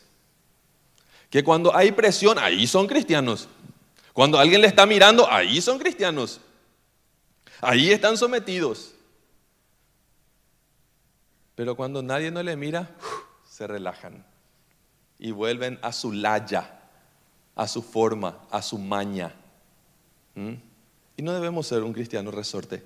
que 1.29 1.45
cuando 1.45 1.77
hay 1.77 1.93
presión, 1.93 2.39
ahí 2.39 2.67
son 2.67 2.87
cristianos. 2.87 3.49
Cuando 4.15 4.39
alguien 4.39 4.63
le 4.63 4.67
está 4.67 4.87
mirando, 4.87 5.31
ahí 5.31 5.61
son 5.61 5.79
cristianos. 5.79 6.41
Ahí 7.61 7.91
están 7.91 8.17
sometidos. 8.17 8.95
Pero 11.55 11.77
cuando 11.77 12.03
nadie 12.03 12.31
no 12.31 12.43
le 12.43 12.57
mira, 12.57 12.91
se 13.49 13.67
relajan 13.67 14.25
y 15.19 15.33
vuelven 15.33 15.79
a 15.83 15.93
su 15.93 16.13
laya, 16.13 16.81
a 17.55 17.67
su 17.67 17.83
forma, 17.83 18.39
a 18.51 18.63
su 18.63 18.79
maña. 18.79 19.35
¿Mm? 20.39 20.55
Y 21.17 21.23
no 21.23 21.33
debemos 21.35 21.67
ser 21.67 21.83
un 21.83 21.93
cristiano 21.93 22.31
resorte. 22.31 22.85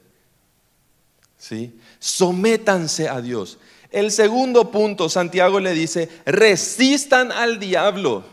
¿Sí? 1.37 1.79
Sométanse 1.99 3.09
a 3.09 3.21
Dios. 3.21 3.59
El 3.91 4.11
segundo 4.11 4.71
punto, 4.71 5.11
Santiago 5.11 5.61
le 5.61 5.73
dice, 5.73 6.09
resistan 6.25 7.31
al 7.31 7.59
diablo. 7.59 8.25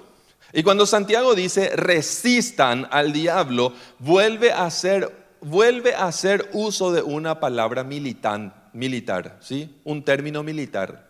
Y 0.54 0.64
cuando 0.64 0.86
Santiago 0.86 1.36
dice 1.36 1.76
resistan 1.76 2.88
al 2.92 3.12
diablo, 3.12 3.74
vuelve 4.00 4.52
a 4.54 4.66
hacer, 4.66 5.14
vuelve 5.42 5.94
a 5.96 6.08
hacer 6.08 6.50
uso 6.54 6.94
de 6.94 7.02
una 7.02 7.42
palabra 7.42 7.84
militar, 7.84 9.38
¿sí? 9.42 9.76
Un 9.84 10.04
término 10.04 10.44
militar. 10.44 11.10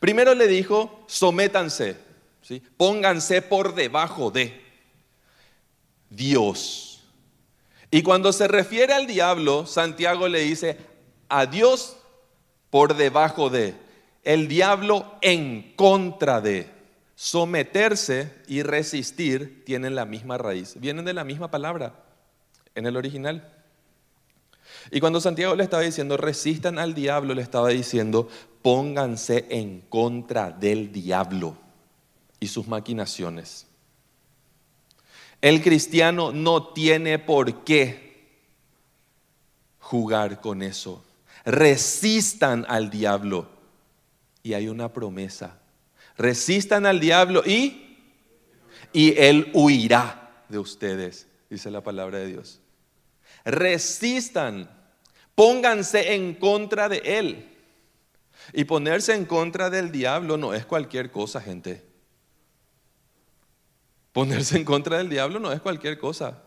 Primero 0.00 0.34
le 0.34 0.48
dijo, 0.48 1.04
sométanse, 1.06 1.96
¿sí? 2.40 2.62
Pónganse 2.78 3.42
por 3.42 3.74
debajo 3.74 4.30
de 4.30 4.58
Dios. 6.08 6.91
Y 7.94 8.02
cuando 8.02 8.32
se 8.32 8.48
refiere 8.48 8.94
al 8.94 9.06
diablo, 9.06 9.66
Santiago 9.66 10.26
le 10.26 10.40
dice, 10.40 10.78
a 11.28 11.44
Dios 11.44 11.98
por 12.70 12.96
debajo 12.96 13.50
de, 13.50 13.74
el 14.24 14.48
diablo 14.48 15.12
en 15.20 15.74
contra 15.76 16.40
de. 16.40 16.70
Someterse 17.14 18.32
y 18.48 18.62
resistir 18.62 19.62
tienen 19.66 19.94
la 19.94 20.06
misma 20.06 20.38
raíz, 20.38 20.80
vienen 20.80 21.04
de 21.04 21.12
la 21.12 21.22
misma 21.22 21.50
palabra 21.50 21.94
en 22.74 22.86
el 22.86 22.96
original. 22.96 23.52
Y 24.90 24.98
cuando 24.98 25.20
Santiago 25.20 25.54
le 25.54 25.62
estaba 25.62 25.82
diciendo, 25.82 26.16
resistan 26.16 26.78
al 26.78 26.94
diablo, 26.94 27.34
le 27.34 27.42
estaba 27.42 27.68
diciendo, 27.68 28.26
pónganse 28.62 29.44
en 29.50 29.82
contra 29.82 30.50
del 30.50 30.90
diablo 30.92 31.58
y 32.40 32.46
sus 32.46 32.66
maquinaciones. 32.66 33.66
El 35.42 35.60
cristiano 35.60 36.32
no 36.32 36.68
tiene 36.68 37.18
por 37.18 37.64
qué 37.64 38.02
jugar 39.80 40.40
con 40.40 40.62
eso. 40.62 41.04
Resistan 41.44 42.64
al 42.68 42.88
diablo. 42.90 43.50
Y 44.44 44.54
hay 44.54 44.68
una 44.68 44.92
promesa. 44.92 45.58
Resistan 46.16 46.86
al 46.86 47.00
diablo 47.00 47.42
y, 47.44 47.98
y 48.92 49.18
él 49.18 49.50
huirá 49.52 50.44
de 50.48 50.58
ustedes, 50.58 51.26
dice 51.50 51.70
la 51.70 51.82
palabra 51.82 52.18
de 52.18 52.28
Dios. 52.28 52.60
Resistan, 53.44 54.70
pónganse 55.34 56.14
en 56.14 56.34
contra 56.34 56.88
de 56.88 56.98
él. 57.04 57.48
Y 58.52 58.64
ponerse 58.64 59.14
en 59.14 59.24
contra 59.24 59.70
del 59.70 59.90
diablo 59.90 60.36
no 60.36 60.54
es 60.54 60.64
cualquier 60.66 61.10
cosa, 61.10 61.40
gente. 61.40 61.91
Ponerse 64.12 64.58
en 64.58 64.64
contra 64.64 64.98
del 64.98 65.08
diablo 65.08 65.40
no 65.40 65.52
es 65.52 65.60
cualquier 65.60 65.98
cosa. 65.98 66.38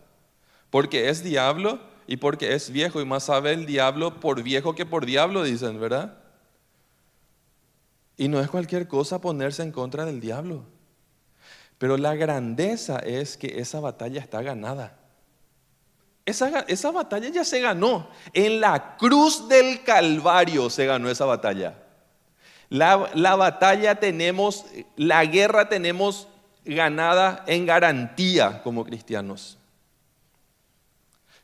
Porque 0.70 1.08
es 1.08 1.22
diablo 1.22 1.80
y 2.06 2.16
porque 2.16 2.54
es 2.54 2.70
viejo. 2.70 3.00
Y 3.00 3.04
más 3.04 3.24
sabe 3.24 3.52
el 3.52 3.66
diablo 3.66 4.20
por 4.20 4.42
viejo 4.42 4.74
que 4.74 4.86
por 4.86 5.04
diablo, 5.04 5.42
dicen, 5.42 5.80
¿verdad? 5.80 6.18
Y 8.16 8.28
no 8.28 8.40
es 8.40 8.48
cualquier 8.48 8.88
cosa 8.88 9.20
ponerse 9.20 9.62
en 9.62 9.72
contra 9.72 10.04
del 10.04 10.20
diablo. 10.20 10.64
Pero 11.78 11.96
la 11.96 12.14
grandeza 12.14 12.98
es 13.00 13.36
que 13.36 13.60
esa 13.60 13.80
batalla 13.80 14.20
está 14.20 14.42
ganada. 14.42 14.98
Esa, 16.24 16.60
esa, 16.60 16.90
batalla 16.90 17.28
ya 17.28 17.44
se 17.44 17.60
ganó. 17.60 18.08
En 18.32 18.60
la 18.60 18.96
cruz 18.96 19.48
del 19.48 19.82
Calvario 19.84 20.70
se 20.70 20.86
ganó 20.86 21.10
esa 21.10 21.24
batalla. 21.24 21.82
La, 22.68 23.10
la 23.14 23.36
batalla 23.36 23.96
tenemos, 23.96 24.64
la 24.96 25.24
guerra 25.24 25.68
tenemos 25.68 26.26
ganada 26.66 27.44
en 27.46 27.66
garantía 27.66 28.62
como 28.62 28.84
cristianos. 28.84 29.58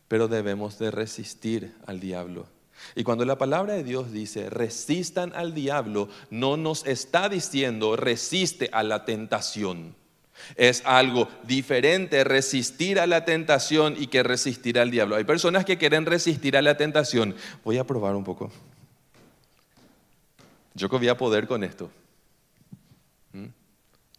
Pero 0.08 0.28
debemos 0.28 0.78
de 0.78 0.90
resistir 0.90 1.74
al 1.86 2.00
diablo. 2.00 2.46
Y 2.94 3.04
cuando 3.04 3.24
la 3.24 3.38
palabra 3.38 3.74
de 3.74 3.84
Dios 3.84 4.12
dice 4.12 4.50
resistan 4.50 5.32
al 5.34 5.54
diablo, 5.54 6.08
no 6.30 6.56
nos 6.56 6.84
está 6.86 7.28
diciendo 7.28 7.96
resiste 7.96 8.68
a 8.72 8.82
la 8.82 9.04
tentación. 9.04 9.94
Es 10.56 10.82
algo 10.84 11.28
diferente 11.44 12.24
resistir 12.24 12.98
a 12.98 13.06
la 13.06 13.24
tentación 13.24 13.94
y 13.96 14.08
que 14.08 14.22
resistir 14.22 14.78
al 14.78 14.90
diablo. 14.90 15.14
Hay 15.16 15.24
personas 15.24 15.64
que 15.64 15.78
quieren 15.78 16.04
resistir 16.04 16.56
a 16.56 16.62
la 16.62 16.76
tentación. 16.76 17.36
Voy 17.64 17.78
a 17.78 17.84
probar 17.84 18.16
un 18.16 18.24
poco. 18.24 18.50
Yo 20.74 20.88
que 20.88 20.96
voy 20.96 21.08
a 21.08 21.16
poder 21.16 21.46
con 21.46 21.62
esto. 21.62 21.90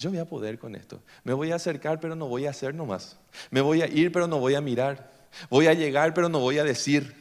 Yo 0.03 0.10
voy 0.10 0.19
a 0.19 0.25
poder 0.25 0.60
con 0.60 0.75
esto. 0.75 1.01
Me 1.24 1.31
voy 1.31 1.53
a 1.53 1.55
acercar, 1.55 2.01
pero 2.01 2.13
no 2.13 2.27
voy 2.27 2.45
a 2.45 2.50
hacer 2.50 2.75
nomás. 2.75 3.15
Me 3.50 3.62
voy 3.62 3.81
a 3.81 3.88
ir, 3.88 4.12
pero 4.12 4.27
no 4.27 4.38
voy 4.38 4.53
a 4.53 4.60
mirar. 4.60 5.10
Voy 5.50 5.67
a 5.67 5.74
llegar, 5.74 6.13
pero 6.13 6.27
no 6.27 6.41
voy 6.41 6.60
a 6.60 6.65
decir. 6.65 7.15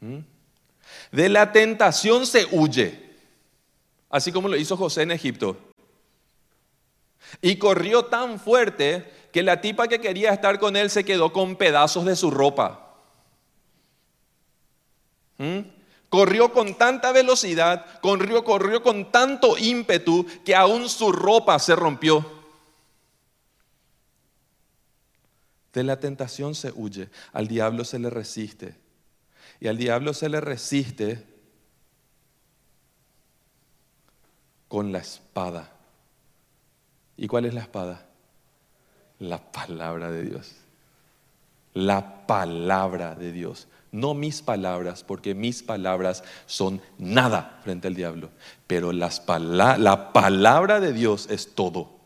¿Mm? 0.00 0.18
De 1.10 1.28
la 1.30 1.52
tentación 1.52 2.26
se 2.26 2.46
huye, 2.50 3.16
así 4.10 4.30
como 4.30 4.46
lo 4.48 4.58
hizo 4.58 4.76
José 4.76 5.04
en 5.04 5.12
Egipto. 5.12 5.56
Y 7.40 7.56
corrió 7.56 8.04
tan 8.04 8.38
fuerte 8.38 9.10
que 9.32 9.42
la 9.42 9.62
tipa 9.62 9.88
que 9.88 10.02
quería 10.02 10.34
estar 10.34 10.58
con 10.58 10.76
él 10.76 10.90
se 10.90 11.06
quedó 11.06 11.32
con 11.32 11.56
pedazos 11.56 12.04
de 12.04 12.14
su 12.14 12.30
ropa. 12.30 12.94
¿Mm? 15.38 15.60
Corrió 16.10 16.52
con 16.52 16.74
tanta 16.74 17.12
velocidad, 17.12 18.00
corrió, 18.00 18.44
corrió 18.44 18.82
con 18.82 19.12
tanto 19.12 19.56
ímpetu 19.56 20.26
que 20.44 20.56
aún 20.56 20.88
su 20.88 21.12
ropa 21.12 21.58
se 21.60 21.76
rompió. 21.76 22.26
De 25.72 25.84
la 25.84 26.00
tentación 26.00 26.56
se 26.56 26.72
huye, 26.74 27.08
al 27.32 27.46
diablo 27.46 27.84
se 27.84 28.00
le 28.00 28.10
resiste. 28.10 28.74
Y 29.60 29.68
al 29.68 29.78
diablo 29.78 30.12
se 30.12 30.28
le 30.28 30.40
resiste 30.40 31.24
con 34.66 34.90
la 34.90 34.98
espada. 34.98 35.70
¿Y 37.16 37.28
cuál 37.28 37.44
es 37.44 37.54
la 37.54 37.60
espada? 37.60 38.06
La 39.18 39.52
palabra 39.52 40.10
de 40.10 40.24
Dios. 40.24 40.56
La 41.74 42.26
palabra 42.26 43.14
de 43.14 43.30
Dios. 43.30 43.68
No 43.92 44.14
mis 44.14 44.42
palabras, 44.42 45.02
porque 45.02 45.34
mis 45.34 45.62
palabras 45.62 46.22
son 46.46 46.80
nada 46.98 47.60
frente 47.64 47.88
al 47.88 47.94
diablo. 47.94 48.30
Pero 48.66 48.92
las 48.92 49.22
la 49.26 50.12
palabra 50.12 50.80
de 50.80 50.92
Dios 50.92 51.26
es 51.30 51.54
todo. 51.54 52.00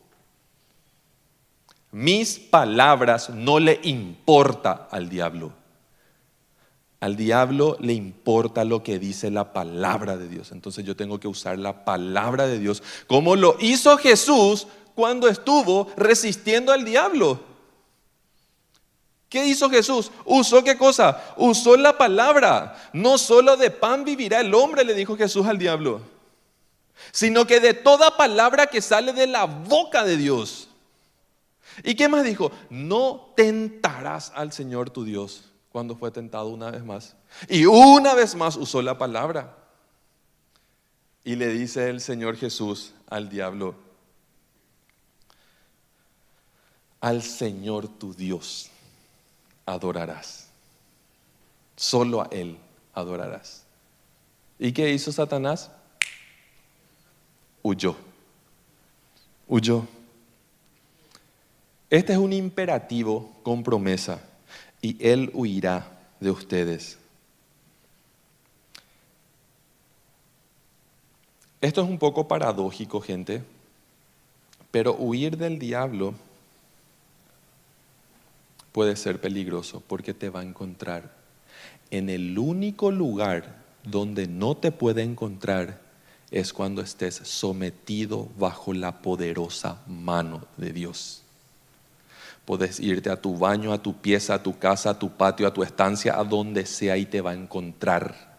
Mis 1.91 2.39
palabras 2.39 3.29
no 3.29 3.59
le 3.59 3.79
importa 3.83 4.89
al 4.91 5.07
diablo. 5.07 5.53
Al 6.99 7.15
diablo 7.15 7.77
le 7.79 7.93
importa 7.93 8.65
lo 8.65 8.83
que 8.83 8.99
dice 8.99 9.29
la 9.29 9.53
palabra 9.53 10.17
de 10.17 10.27
Dios. 10.27 10.51
Entonces 10.51 10.83
yo 10.83 10.95
tengo 10.95 11.19
que 11.19 11.27
usar 11.27 11.59
la 11.59 11.85
palabra 11.85 12.47
de 12.47 12.59
Dios 12.59 12.81
como 13.07 13.35
lo 13.35 13.57
hizo 13.59 13.97
Jesús 13.97 14.67
cuando 14.95 15.27
estuvo 15.27 15.87
resistiendo 15.97 16.71
al 16.71 16.83
diablo. 16.83 17.54
¿Qué 19.35 19.45
hizo 19.45 19.69
Jesús? 19.69 20.11
¿Usó 20.23 20.63
qué 20.63 20.77
cosa? 20.77 21.33
Usó 21.35 21.75
la 21.75 21.97
palabra. 21.97 22.89
No 22.93 23.17
solo 23.17 23.57
de 23.57 23.69
pan 23.69 24.05
vivirá 24.05 24.39
el 24.39 24.53
hombre, 24.53 24.85
le 24.85 24.93
dijo 24.93 25.17
Jesús 25.17 25.45
al 25.45 25.57
diablo, 25.57 25.99
sino 27.11 27.45
que 27.45 27.59
de 27.59 27.73
toda 27.73 28.15
palabra 28.15 28.67
que 28.67 28.81
sale 28.81 29.11
de 29.11 29.27
la 29.27 29.43
boca 29.43 30.05
de 30.05 30.15
Dios. 30.15 30.69
¿Y 31.83 31.95
qué 31.95 32.07
más 32.07 32.23
dijo? 32.23 32.49
No 32.69 33.33
tentarás 33.35 34.31
al 34.35 34.53
Señor 34.53 34.89
tu 34.89 35.03
Dios 35.03 35.51
cuando 35.69 35.97
fue 35.97 36.11
tentado 36.11 36.47
una 36.47 36.71
vez 36.71 36.85
más. 36.85 37.17
Y 37.49 37.65
una 37.65 38.13
vez 38.13 38.35
más 38.35 38.55
usó 38.55 38.81
la 38.81 38.97
palabra. 38.97 39.53
Y 41.25 41.35
le 41.35 41.49
dice 41.49 41.89
el 41.89 41.99
Señor 41.99 42.37
Jesús 42.37 42.93
al 43.09 43.27
diablo, 43.27 43.75
al 47.01 47.21
Señor 47.21 47.89
tu 47.89 48.13
Dios 48.13 48.71
adorarás. 49.65 50.47
Solo 51.75 52.21
a 52.21 52.27
Él 52.31 52.57
adorarás. 52.93 53.63
¿Y 54.57 54.71
qué 54.71 54.91
hizo 54.91 55.11
Satanás? 55.11 55.69
Huyó. 57.61 57.95
Huyó. 59.47 59.85
Este 61.89 62.13
es 62.13 62.19
un 62.19 62.33
imperativo 62.33 63.31
con 63.43 63.63
promesa 63.63 64.21
y 64.81 64.97
Él 65.05 65.31
huirá 65.33 65.99
de 66.19 66.31
ustedes. 66.31 66.97
Esto 71.61 71.81
es 71.81 71.89
un 71.89 71.97
poco 71.97 72.27
paradójico, 72.27 73.01
gente, 73.01 73.43
pero 74.71 74.95
huir 74.95 75.37
del 75.37 75.57
diablo 75.57 76.13
puede 78.75 78.97
ser 78.97 79.21
peligroso 79.21 79.81
porque 79.87 80.13
te 80.13 80.29
va 80.29 80.41
a 80.41 80.43
encontrar 80.43 81.09
en 81.91 82.09
el 82.09 82.37
único 82.37 82.91
lugar 82.91 83.55
donde 83.85 84.27
no 84.27 84.57
te 84.57 84.73
puede 84.73 85.01
encontrar 85.01 85.79
es 86.29 86.51
cuando 86.51 86.81
estés 86.81 87.15
sometido 87.23 88.27
bajo 88.37 88.73
la 88.73 89.01
poderosa 89.01 89.81
mano 89.87 90.45
de 90.57 90.73
Dios. 90.73 91.21
Puedes 92.43 92.81
irte 92.81 93.09
a 93.09 93.21
tu 93.21 93.37
baño, 93.37 93.71
a 93.71 93.81
tu 93.81 93.95
pieza, 93.95 94.33
a 94.33 94.43
tu 94.43 94.59
casa, 94.59 94.89
a 94.89 94.99
tu 94.99 95.09
patio, 95.09 95.47
a 95.47 95.53
tu 95.53 95.63
estancia, 95.63 96.19
a 96.19 96.25
donde 96.25 96.65
sea 96.65 96.97
y 96.97 97.05
te 97.05 97.21
va 97.21 97.31
a 97.31 97.35
encontrar. 97.35 98.35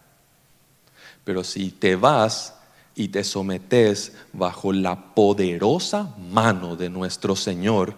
Pero 1.24 1.44
si 1.44 1.70
te 1.70 1.96
vas 1.96 2.56
y 2.94 3.08
te 3.08 3.24
sometes 3.24 4.12
bajo 4.34 4.74
la 4.74 5.14
poderosa 5.14 6.14
mano 6.30 6.76
de 6.76 6.90
nuestro 6.90 7.34
Señor, 7.36 7.94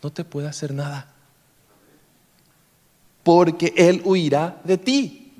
no 0.00 0.12
te 0.12 0.22
puede 0.22 0.46
hacer 0.46 0.72
nada. 0.72 1.15
Porque 3.26 3.74
Él 3.76 4.02
huirá 4.04 4.60
de 4.62 4.78
ti. 4.78 5.32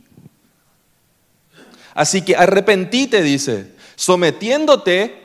Así 1.94 2.22
que 2.22 2.34
arrepentite, 2.34 3.22
dice, 3.22 3.74
sometiéndote 3.94 5.22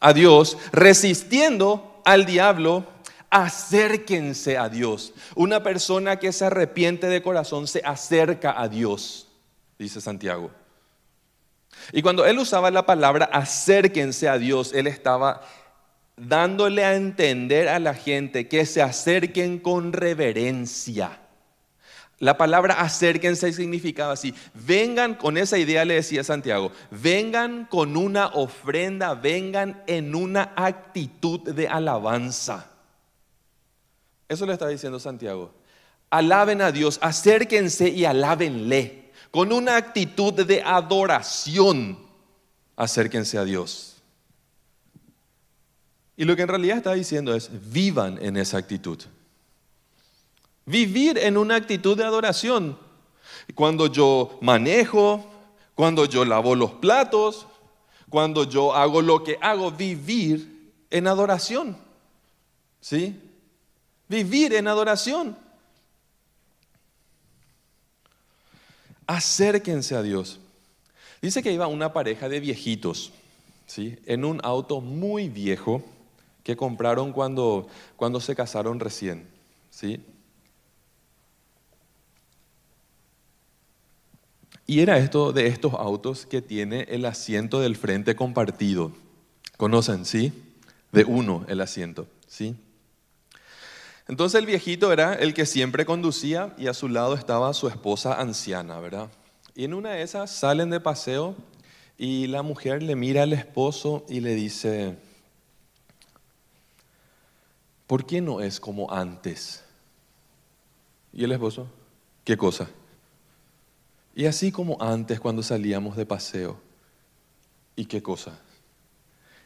a 0.00 0.12
Dios, 0.12 0.58
resistiendo 0.72 2.02
al 2.04 2.26
diablo 2.26 2.84
acérquense 3.30 4.58
a 4.58 4.68
Dios. 4.68 5.12
Una 5.36 5.62
persona 5.62 6.18
que 6.18 6.32
se 6.32 6.46
arrepiente 6.46 7.06
de 7.06 7.22
corazón 7.22 7.68
se 7.68 7.80
acerca 7.84 8.60
a 8.60 8.66
Dios, 8.66 9.28
dice 9.78 10.00
Santiago. 10.00 10.50
Y 11.92 12.02
cuando 12.02 12.26
él 12.26 12.40
usaba 12.40 12.72
la 12.72 12.86
palabra 12.86 13.26
acérquense 13.32 14.28
a 14.28 14.36
Dios, 14.36 14.72
él 14.74 14.88
estaba 14.88 15.42
dándole 16.16 16.84
a 16.84 16.96
entender 16.96 17.68
a 17.68 17.78
la 17.78 17.94
gente 17.94 18.48
que 18.48 18.66
se 18.66 18.82
acerquen 18.82 19.60
con 19.60 19.92
reverencia. 19.92 21.19
La 22.20 22.36
palabra 22.36 22.74
acérquense 22.74 23.50
significaba 23.50 24.12
así. 24.12 24.34
Vengan 24.52 25.14
con 25.14 25.38
esa 25.38 25.56
idea, 25.56 25.86
le 25.86 25.94
decía 25.94 26.22
Santiago. 26.22 26.70
Vengan 26.90 27.64
con 27.64 27.96
una 27.96 28.26
ofrenda, 28.28 29.14
vengan 29.14 29.82
en 29.86 30.14
una 30.14 30.52
actitud 30.54 31.40
de 31.40 31.66
alabanza. 31.66 32.70
Eso 34.28 34.44
le 34.44 34.52
está 34.52 34.68
diciendo 34.68 35.00
Santiago. 35.00 35.50
Alaben 36.10 36.60
a 36.60 36.72
Dios, 36.72 36.98
acérquense 37.00 37.88
y 37.88 38.04
alábenle. 38.04 39.10
Con 39.30 39.50
una 39.50 39.76
actitud 39.76 40.44
de 40.44 40.62
adoración, 40.62 41.98
acérquense 42.76 43.38
a 43.38 43.44
Dios. 43.44 43.96
Y 46.18 46.26
lo 46.26 46.36
que 46.36 46.42
en 46.42 46.48
realidad 46.48 46.76
está 46.76 46.92
diciendo 46.92 47.34
es, 47.34 47.50
vivan 47.72 48.18
en 48.20 48.36
esa 48.36 48.58
actitud. 48.58 48.98
Vivir 50.66 51.18
en 51.18 51.36
una 51.36 51.56
actitud 51.56 51.96
de 51.96 52.04
adoración. 52.04 52.78
Cuando 53.54 53.86
yo 53.86 54.38
manejo, 54.40 55.24
cuando 55.74 56.04
yo 56.04 56.24
lavo 56.24 56.54
los 56.54 56.72
platos, 56.72 57.46
cuando 58.08 58.44
yo 58.44 58.74
hago 58.74 59.02
lo 59.02 59.22
que 59.24 59.38
hago, 59.40 59.70
vivir 59.70 60.72
en 60.90 61.06
adoración. 61.06 61.76
¿Sí? 62.80 63.18
Vivir 64.08 64.54
en 64.54 64.68
adoración. 64.68 65.36
Acérquense 69.06 69.94
a 69.96 70.02
Dios. 70.02 70.38
Dice 71.22 71.42
que 71.42 71.52
iba 71.52 71.66
una 71.66 71.92
pareja 71.92 72.28
de 72.28 72.40
viejitos, 72.40 73.12
¿sí? 73.66 73.98
En 74.06 74.24
un 74.24 74.40
auto 74.42 74.80
muy 74.80 75.28
viejo 75.28 75.82
que 76.42 76.56
compraron 76.56 77.12
cuando, 77.12 77.68
cuando 77.96 78.20
se 78.20 78.34
casaron 78.34 78.80
recién, 78.80 79.28
¿sí? 79.70 80.00
Y 84.70 84.82
era 84.82 84.98
esto 84.98 85.32
de 85.32 85.48
estos 85.48 85.74
autos 85.74 86.26
que 86.26 86.40
tiene 86.40 86.82
el 86.90 87.04
asiento 87.04 87.58
del 87.58 87.74
frente 87.74 88.14
compartido. 88.14 88.92
¿Conocen, 89.56 90.04
sí? 90.04 90.32
De 90.92 91.02
uno 91.02 91.44
el 91.48 91.60
asiento, 91.60 92.06
¿sí? 92.28 92.54
Entonces 94.06 94.38
el 94.38 94.46
viejito 94.46 94.92
era 94.92 95.14
el 95.14 95.34
que 95.34 95.44
siempre 95.44 95.84
conducía 95.84 96.54
y 96.56 96.68
a 96.68 96.74
su 96.74 96.86
lado 96.86 97.14
estaba 97.14 97.52
su 97.52 97.66
esposa 97.66 98.20
anciana, 98.20 98.78
¿verdad? 98.78 99.10
Y 99.56 99.64
en 99.64 99.74
una 99.74 99.90
de 99.90 100.02
esas 100.02 100.30
salen 100.30 100.70
de 100.70 100.78
paseo 100.78 101.34
y 101.98 102.28
la 102.28 102.42
mujer 102.42 102.80
le 102.80 102.94
mira 102.94 103.24
al 103.24 103.32
esposo 103.32 104.06
y 104.08 104.20
le 104.20 104.36
dice, 104.36 104.96
¿por 107.88 108.06
qué 108.06 108.20
no 108.20 108.40
es 108.40 108.60
como 108.60 108.88
antes? 108.92 109.64
Y 111.12 111.24
el 111.24 111.32
esposo, 111.32 111.66
¿qué 112.22 112.36
cosa? 112.36 112.70
Y 114.14 114.26
así 114.26 114.50
como 114.52 114.80
antes 114.80 115.20
cuando 115.20 115.42
salíamos 115.42 115.96
de 115.96 116.06
paseo. 116.06 116.60
¿Y 117.76 117.86
qué 117.86 118.02
cosa? 118.02 118.38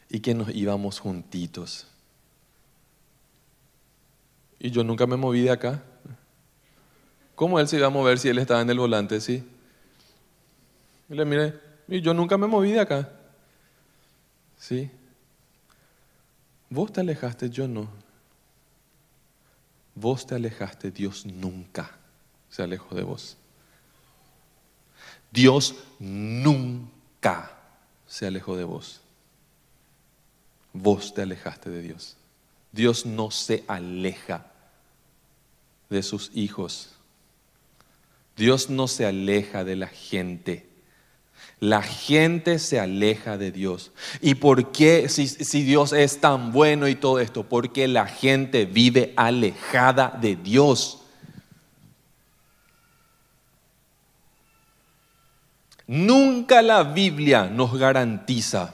Y 0.09 0.19
que 0.19 0.33
nos 0.33 0.49
íbamos 0.49 0.99
juntitos. 0.99 1.87
Y 4.59 4.71
yo 4.71 4.83
nunca 4.83 5.05
me 5.05 5.15
moví 5.15 5.41
de 5.41 5.51
acá. 5.51 5.83
¿Cómo 7.35 7.59
él 7.59 7.67
se 7.67 7.77
iba 7.77 7.87
a 7.87 7.91
mover 7.91 8.17
si 8.17 8.29
él 8.29 8.37
estaba 8.37 8.61
en 8.61 8.69
el 8.69 8.79
volante? 8.79 9.19
Sí. 9.21 9.43
Y 11.09 11.13
le 11.13 11.25
mire, 11.25 11.59
y 11.87 12.01
yo 12.01 12.13
nunca 12.13 12.37
me 12.37 12.47
moví 12.47 12.71
de 12.71 12.79
acá. 12.79 13.09
¿Sí? 14.57 14.89
Vos 16.69 16.91
te 16.91 17.01
alejaste, 17.01 17.49
yo 17.49 17.67
no. 17.67 17.87
Vos 19.93 20.25
te 20.25 20.35
alejaste, 20.35 20.91
Dios 20.91 21.25
nunca 21.25 21.97
se 22.49 22.63
alejó 22.63 22.95
de 22.95 23.03
vos. 23.03 23.37
Dios 25.35 25.75
nunca 25.99 27.51
se 28.07 28.25
alejó 28.25 28.55
de 28.55 28.63
vos. 28.63 29.01
Vos 30.73 31.13
te 31.13 31.21
alejaste 31.21 31.69
de 31.69 31.81
Dios. 31.81 32.15
Dios 32.71 33.05
no 33.05 33.29
se 33.31 33.63
aleja 33.67 34.47
de 35.89 36.01
sus 36.01 36.31
hijos. 36.33 36.91
Dios 38.35 38.69
no 38.69 38.87
se 38.87 39.05
aleja 39.05 39.63
de 39.63 39.75
la 39.75 39.87
gente. 39.87 40.67
La 41.59 41.81
gente 41.81 42.57
se 42.59 42.79
aleja 42.79 43.37
de 43.37 43.51
Dios. 43.51 43.91
¿Y 44.21 44.35
por 44.35 44.71
qué 44.71 45.09
si, 45.09 45.63
Dios 45.63 45.93
es 45.93 46.19
tan 46.19 46.51
bueno 46.51 46.87
y 46.87 46.95
todo 46.95 47.19
esto? 47.19 47.43
Porque 47.43 47.87
la 47.87 48.07
gente 48.07 48.65
vive 48.65 49.13
alejada 49.15 50.17
de 50.21 50.35
Dios. 50.35 51.04
Nunca 55.87 56.63
la 56.63 56.83
Biblia 56.83 57.45
nos 57.45 57.77
garantiza, 57.77 58.73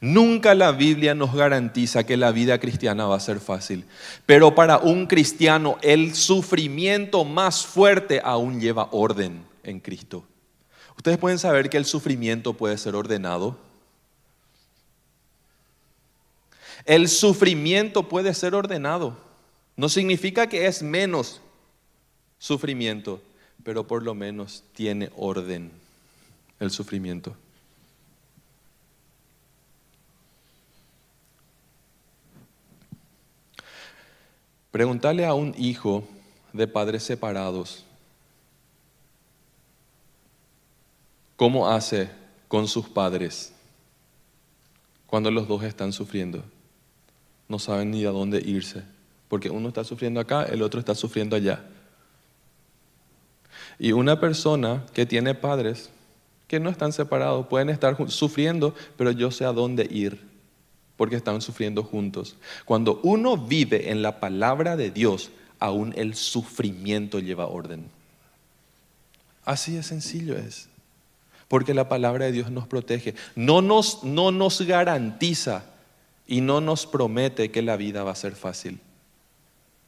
nunca 0.00 0.54
la 0.54 0.72
Biblia 0.72 1.14
nos 1.14 1.34
garantiza 1.34 2.04
que 2.04 2.16
la 2.16 2.32
vida 2.32 2.58
cristiana 2.58 3.04
va 3.06 3.16
a 3.16 3.20
ser 3.20 3.38
fácil. 3.38 3.84
Pero 4.24 4.54
para 4.54 4.78
un 4.78 5.06
cristiano 5.06 5.76
el 5.82 6.14
sufrimiento 6.14 7.24
más 7.24 7.66
fuerte 7.66 8.22
aún 8.24 8.60
lleva 8.60 8.88
orden 8.92 9.44
en 9.62 9.78
Cristo. 9.78 10.24
Ustedes 10.96 11.18
pueden 11.18 11.38
saber 11.38 11.68
que 11.68 11.76
el 11.76 11.84
sufrimiento 11.84 12.54
puede 12.54 12.78
ser 12.78 12.94
ordenado. 12.94 13.58
El 16.86 17.08
sufrimiento 17.08 18.08
puede 18.08 18.32
ser 18.32 18.54
ordenado. 18.54 19.18
No 19.76 19.90
significa 19.90 20.48
que 20.48 20.66
es 20.66 20.82
menos 20.82 21.42
sufrimiento, 22.38 23.20
pero 23.62 23.86
por 23.86 24.02
lo 24.02 24.14
menos 24.14 24.64
tiene 24.72 25.10
orden 25.16 25.70
el 26.60 26.70
sufrimiento. 26.70 27.36
Preguntarle 34.70 35.24
a 35.24 35.34
un 35.34 35.54
hijo 35.56 36.06
de 36.52 36.66
padres 36.66 37.02
separados 37.02 37.84
cómo 41.36 41.68
hace 41.68 42.10
con 42.48 42.68
sus 42.68 42.88
padres 42.88 43.52
cuando 45.06 45.30
los 45.30 45.48
dos 45.48 45.62
están 45.62 45.92
sufriendo. 45.92 46.42
No 47.48 47.58
saben 47.58 47.90
ni 47.90 48.04
a 48.04 48.10
dónde 48.10 48.38
irse, 48.44 48.82
porque 49.28 49.48
uno 49.48 49.68
está 49.68 49.84
sufriendo 49.84 50.20
acá, 50.20 50.44
el 50.44 50.62
otro 50.62 50.80
está 50.80 50.94
sufriendo 50.94 51.36
allá. 51.36 51.64
Y 53.78 53.92
una 53.92 54.20
persona 54.20 54.84
que 54.92 55.06
tiene 55.06 55.34
padres 55.34 55.90
que 56.46 56.60
no 56.60 56.70
están 56.70 56.92
separados, 56.92 57.46
pueden 57.46 57.70
estar 57.70 57.96
sufriendo, 58.10 58.74
pero 58.96 59.10
yo 59.10 59.30
sé 59.30 59.44
a 59.44 59.52
dónde 59.52 59.86
ir, 59.90 60.20
porque 60.96 61.16
están 61.16 61.40
sufriendo 61.40 61.82
juntos. 61.82 62.36
Cuando 62.64 63.00
uno 63.02 63.36
vive 63.36 63.90
en 63.90 64.02
la 64.02 64.20
palabra 64.20 64.76
de 64.76 64.90
Dios, 64.90 65.30
aún 65.58 65.92
el 65.96 66.14
sufrimiento 66.14 67.18
lleva 67.18 67.46
orden. 67.46 67.88
Así 69.44 69.72
de 69.72 69.82
sencillo 69.82 70.36
es, 70.36 70.68
porque 71.48 71.74
la 71.74 71.88
palabra 71.88 72.26
de 72.26 72.32
Dios 72.32 72.50
nos 72.50 72.66
protege, 72.66 73.14
no 73.34 73.62
nos, 73.62 74.04
no 74.04 74.30
nos 74.30 74.60
garantiza 74.62 75.64
y 76.26 76.40
no 76.40 76.60
nos 76.60 76.86
promete 76.86 77.50
que 77.50 77.62
la 77.62 77.76
vida 77.76 78.04
va 78.04 78.12
a 78.12 78.16
ser 78.16 78.34
fácil, 78.34 78.80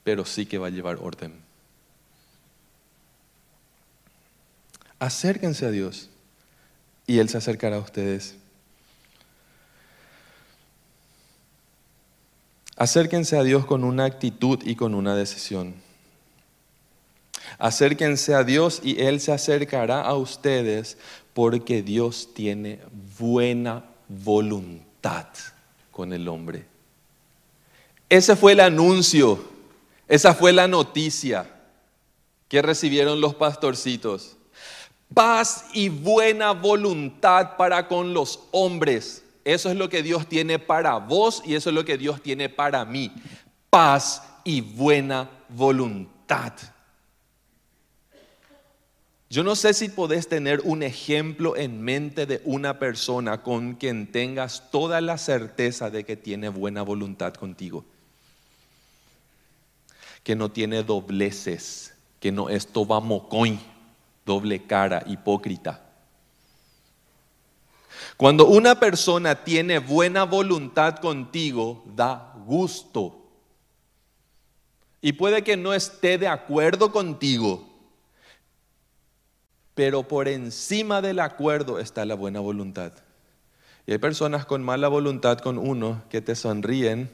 pero 0.03 0.25
sí 0.25 0.47
que 0.47 0.59
va 0.59 0.69
a 0.69 0.71
llevar 0.71 0.99
orden. 1.01 1.35
Acérquense 5.01 5.65
a 5.65 5.71
Dios 5.71 6.11
y 7.09 7.19
Él 7.19 7.29
se 7.31 7.39
acercará 7.39 7.77
a 7.77 7.81
ustedes. 7.81 8.37
Acérquense 12.77 13.37
a 13.37 13.43
Dios 13.43 13.65
con 13.65 13.83
una 13.83 14.05
actitud 14.05 14.61
y 14.63 14.77
con 14.77 14.95
una 14.95 15.17
decisión. 15.17 15.75
Acérquense 17.59 18.35
a 18.35 18.45
Dios 18.45 18.81
y 18.85 19.01
Él 19.01 19.21
se 19.21 19.33
acercará 19.33 20.03
a 20.03 20.15
ustedes 20.15 20.99
porque 21.33 21.83
Dios 21.83 22.29
tiene 22.35 22.79
buena 23.19 23.85
voluntad 24.07 25.27
con 25.91 26.13
el 26.13 26.29
hombre. 26.29 26.67
Ese 28.11 28.37
fue 28.37 28.53
el 28.53 28.61
anuncio, 28.61 29.43
esa 30.07 30.35
fue 30.35 30.53
la 30.53 30.69
noticia 30.69 31.51
que 32.49 32.61
recibieron 32.61 33.21
los 33.23 33.35
pastorcitos 33.35 34.38
paz 35.15 35.67
y 35.73 35.89
buena 35.89 36.53
voluntad 36.53 37.57
para 37.57 37.89
con 37.89 38.15
los 38.15 38.41
hombres. 38.51 39.25
Eso 39.45 39.71
es 39.71 39.77
lo 39.77 39.89
que 39.89 40.03
Dios 40.03 40.29
tiene 40.29 40.59
para 40.59 40.97
vos 40.97 41.43
y 41.45 41.55
eso 41.55 41.71
es 41.71 41.75
lo 41.75 41.85
que 41.85 41.99
Dios 41.99 42.23
tiene 42.23 42.49
para 42.49 42.85
mí. 42.85 43.13
Paz 43.71 44.23
y 44.45 44.61
buena 44.61 45.31
voluntad. 45.49 46.53
Yo 49.31 49.45
no 49.45 49.57
sé 49.57 49.75
si 49.75 49.91
podés 49.91 50.27
tener 50.29 50.63
un 50.65 50.83
ejemplo 50.83 51.55
en 51.55 51.83
mente 51.83 52.25
de 52.25 52.41
una 52.45 52.79
persona 52.79 53.43
con 53.43 53.75
quien 53.75 54.11
tengas 54.11 54.71
toda 54.71 55.03
la 55.03 55.19
certeza 55.19 55.91
de 55.91 56.05
que 56.05 56.17
tiene 56.17 56.49
buena 56.49 56.81
voluntad 56.81 57.35
contigo, 57.35 57.85
que 60.23 60.35
no 60.35 60.51
tiene 60.51 60.83
dobleces, 60.83 61.93
que 62.21 62.33
no 62.33 62.49
es 62.49 62.69
tobamocoin, 62.69 63.61
doble 64.29 64.67
cara, 64.67 65.03
hipócrita. 65.07 65.81
Cuando 68.19 68.47
una 68.47 68.79
persona 68.79 69.43
tiene 69.43 69.79
buena 69.79 70.25
voluntad 70.25 70.97
contigo, 70.97 71.83
da 71.97 72.35
gusto. 72.45 73.31
Y 75.01 75.15
puede 75.15 75.43
que 75.43 75.57
no 75.57 75.73
esté 75.73 76.19
de 76.19 76.29
acuerdo 76.29 76.93
contigo, 76.93 77.67
pero 79.75 80.03
por 80.03 80.29
encima 80.29 81.01
del 81.01 81.21
acuerdo 81.21 81.79
está 81.79 82.05
la 82.05 82.15
buena 82.15 82.41
voluntad. 82.41 82.93
Y 83.87 83.93
hay 83.93 83.99
personas 83.99 84.45
con 84.45 84.63
mala 84.63 84.89
voluntad 84.89 85.39
con 85.39 85.57
uno 85.57 86.03
que 86.11 86.21
te 86.21 86.35
sonríen, 86.35 87.11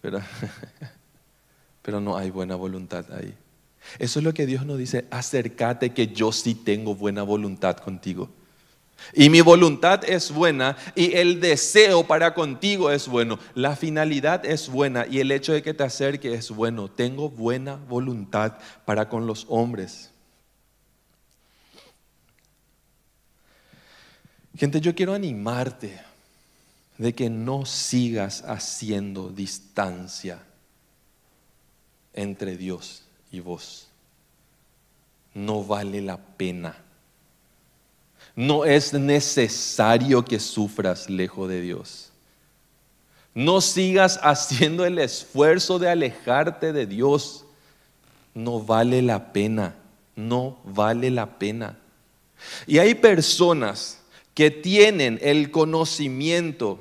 pero, 0.00 0.20
pero 1.82 2.00
no 2.00 2.16
hay 2.16 2.30
buena 2.30 2.56
voluntad 2.56 3.04
ahí. 3.12 3.36
Eso 3.98 4.18
es 4.18 4.24
lo 4.24 4.34
que 4.34 4.46
Dios 4.46 4.66
nos 4.66 4.78
dice, 4.78 5.06
acércate 5.10 5.90
que 5.90 6.08
yo 6.08 6.32
sí 6.32 6.54
tengo 6.54 6.94
buena 6.94 7.22
voluntad 7.22 7.76
contigo. 7.76 8.30
Y 9.12 9.30
mi 9.30 9.40
voluntad 9.40 10.04
es 10.04 10.32
buena 10.32 10.76
y 10.94 11.14
el 11.14 11.40
deseo 11.40 12.06
para 12.06 12.34
contigo 12.34 12.90
es 12.90 13.06
bueno. 13.08 13.38
La 13.54 13.76
finalidad 13.76 14.44
es 14.44 14.68
buena 14.68 15.06
y 15.06 15.20
el 15.20 15.30
hecho 15.30 15.52
de 15.52 15.62
que 15.62 15.74
te 15.74 15.84
acerque 15.84 16.34
es 16.34 16.50
bueno. 16.50 16.88
Tengo 16.88 17.28
buena 17.28 17.76
voluntad 17.76 18.58
para 18.84 19.08
con 19.08 19.26
los 19.26 19.46
hombres. 19.48 20.10
Gente, 24.56 24.80
yo 24.80 24.94
quiero 24.94 25.12
animarte 25.12 26.00
de 26.96 27.14
que 27.14 27.28
no 27.28 27.66
sigas 27.66 28.42
haciendo 28.42 29.28
distancia 29.28 30.42
entre 32.14 32.56
Dios 32.56 33.05
y 33.36 33.40
vos. 33.40 33.86
No 35.34 35.62
vale 35.62 36.00
la 36.00 36.16
pena. 36.16 36.76
No 38.34 38.64
es 38.64 38.92
necesario 38.92 40.24
que 40.24 40.40
sufras 40.40 41.08
lejos 41.10 41.48
de 41.48 41.60
Dios. 41.60 42.10
No 43.34 43.60
sigas 43.60 44.18
haciendo 44.22 44.84
el 44.84 44.98
esfuerzo 44.98 45.78
de 45.78 45.90
alejarte 45.90 46.72
de 46.72 46.86
Dios. 46.86 47.44
No 48.34 48.60
vale 48.60 49.02
la 49.02 49.32
pena. 49.32 49.74
No 50.14 50.58
vale 50.64 51.10
la 51.10 51.38
pena. 51.38 51.78
Y 52.66 52.78
hay 52.78 52.94
personas 52.94 53.98
que 54.34 54.50
tienen 54.50 55.18
el 55.22 55.50
conocimiento 55.50 56.78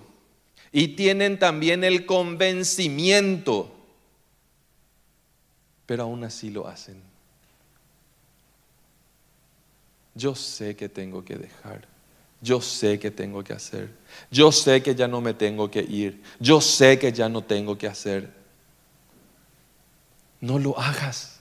y 0.72 0.90
tienen 0.90 1.40
también 1.40 1.86
el 1.86 2.06
convencimiento, 2.06 3.75
pero 5.86 6.04
aún 6.04 6.24
así 6.24 6.50
lo 6.50 6.68
hacen. 6.68 7.02
Yo 10.14 10.34
sé 10.34 10.76
que 10.76 10.90
tengo 10.90 11.24
que 11.24 11.36
dejar. 11.36 11.86
Yo 12.42 12.62
sé 12.62 13.00
que 13.00 13.12
tengo 13.12 13.44
que 13.44 13.54
hacer. 13.54 13.90
Yo 14.32 14.52
sé 14.52 14.82
que 14.82 14.96
ya 14.96 15.08
no 15.08 15.20
me 15.20 15.34
tengo 15.34 15.70
que 15.70 15.82
ir. 15.82 16.22
Yo 16.40 16.62
sé 16.62 16.98
que 16.98 17.12
ya 17.12 17.28
no 17.28 17.44
tengo 17.44 17.78
que 17.78 17.88
hacer. 17.88 18.32
No 20.40 20.60
lo 20.60 20.78
hagas. 20.80 21.40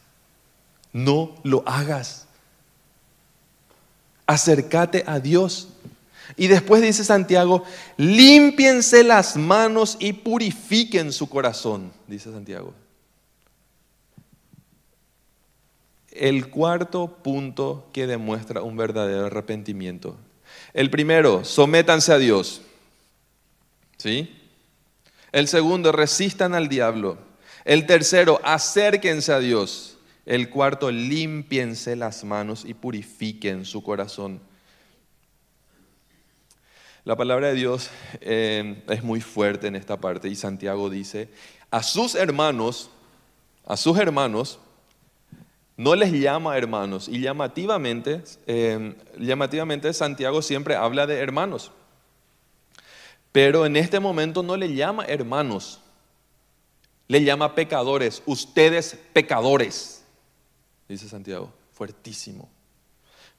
No 0.93 1.37
lo 1.43 1.63
hagas. 1.67 2.27
Acércate 4.27 5.05
a 5.07 5.21
Dios. 5.21 5.69
Y 6.37 6.47
después 6.47 6.83
dice 6.83 7.05
Santiago, 7.05 7.65
límpiense 7.97 9.05
las 9.05 9.37
manos 9.37 9.97
y 10.01 10.15
purifiquen 10.15 11.13
su 11.13 11.29
corazón, 11.29 11.93
dice 12.07 12.33
Santiago. 12.33 12.73
El 16.14 16.48
cuarto 16.48 17.09
punto 17.22 17.88
que 17.92 18.07
demuestra 18.07 18.62
un 18.62 18.77
verdadero 18.77 19.27
arrepentimiento. 19.27 20.16
El 20.72 20.88
primero, 20.90 21.44
sométanse 21.44 22.12
a 22.12 22.18
Dios. 22.18 22.62
¿Sí? 23.96 24.33
El 25.33 25.48
segundo, 25.48 25.90
resistan 25.92 26.55
al 26.55 26.68
diablo. 26.68 27.18
El 27.64 27.87
tercero, 27.87 28.40
acérquense 28.44 29.33
a 29.33 29.40
Dios. 29.40 29.98
El 30.24 30.48
cuarto, 30.48 30.90
límpiense 30.90 31.96
las 31.96 32.24
manos 32.24 32.64
y 32.64 32.74
purifiquen 32.74 33.64
su 33.64 33.83
corazón. 33.83 34.40
La 37.05 37.16
palabra 37.16 37.48
de 37.48 37.55
Dios 37.55 37.90
eh, 38.22 38.83
es 38.88 39.03
muy 39.03 39.20
fuerte 39.20 39.66
en 39.66 39.77
esta 39.77 39.98
parte 39.98 40.29
y 40.29 40.37
Santiago 40.37 40.88
dice, 40.88 41.29
a 41.70 41.83
sus 41.83 42.14
hermanos, 42.14 42.88
a 43.66 43.77
sus 43.77 43.98
hermanos, 43.98 44.59
no 45.77 45.95
les 45.95 46.13
llama 46.13 46.57
hermanos 46.57 47.09
y 47.09 47.21
llamativamente, 47.21 48.23
eh, 48.47 48.95
llamativamente 49.19 49.93
Santiago 49.93 50.41
siempre 50.43 50.77
habla 50.77 51.07
de 51.07 51.19
hermanos, 51.19 51.73
pero 53.33 53.67
en 53.67 53.77
este 53.77 53.99
momento 53.99 54.43
no 54.43 54.57
le 54.57 54.75
llama 54.75 55.05
hermanos, 55.07 55.81
le 57.09 57.25
llama 57.25 57.55
pecadores, 57.55 58.23
ustedes 58.27 58.99
pecadores, 59.13 60.05
dice 60.89 61.09
Santiago, 61.09 61.53
fuertísimo. 61.73 62.49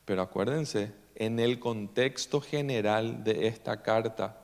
Pero 0.04 0.22
acuérdense, 0.22 0.92
en 1.16 1.40
el 1.40 1.60
contexto 1.60 2.42
general 2.42 3.24
de 3.24 3.48
esta 3.48 3.82
carta, 3.82 4.38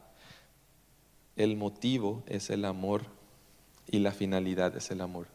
el 1.35 1.55
motivo 1.55 2.23
es 2.25 2.49
el 2.49 2.65
amor 2.65 3.03
y 3.87 3.99
la 3.99 4.11
finalidad 4.11 4.75
es 4.75 4.89
el 4.89 5.01
amor. 5.01 5.27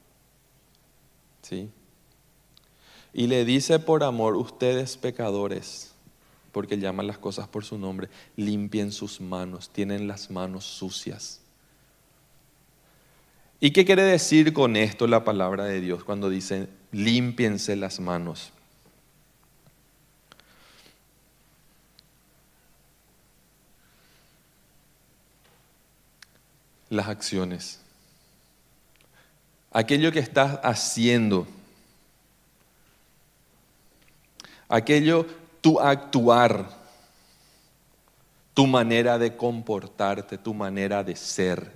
¿Sí? 1.42 1.70
Y 3.18 3.28
le 3.28 3.46
dice 3.46 3.78
por 3.78 4.04
amor, 4.04 4.36
ustedes 4.36 4.98
pecadores, 4.98 5.92
porque 6.52 6.76
llaman 6.76 7.06
las 7.06 7.16
cosas 7.16 7.48
por 7.48 7.64
su 7.64 7.78
nombre, 7.78 8.10
limpien 8.36 8.92
sus 8.92 9.22
manos, 9.22 9.70
tienen 9.70 10.06
las 10.06 10.30
manos 10.30 10.66
sucias. 10.66 11.40
¿Y 13.58 13.70
qué 13.70 13.86
quiere 13.86 14.02
decir 14.02 14.52
con 14.52 14.76
esto 14.76 15.06
la 15.06 15.24
palabra 15.24 15.64
de 15.64 15.80
Dios 15.80 16.04
cuando 16.04 16.28
dice, 16.28 16.68
limpiense 16.92 17.74
las 17.74 18.00
manos? 18.00 18.52
las 26.90 27.08
acciones. 27.08 27.80
Aquello 29.72 30.12
que 30.12 30.20
estás 30.20 30.60
haciendo. 30.62 31.46
Aquello, 34.68 35.26
tu 35.60 35.78
actuar, 35.78 36.68
tu 38.56 38.66
manera 38.66 39.18
de 39.18 39.36
comportarte, 39.36 40.38
tu 40.38 40.54
manera 40.54 41.04
de 41.04 41.14
ser, 41.14 41.70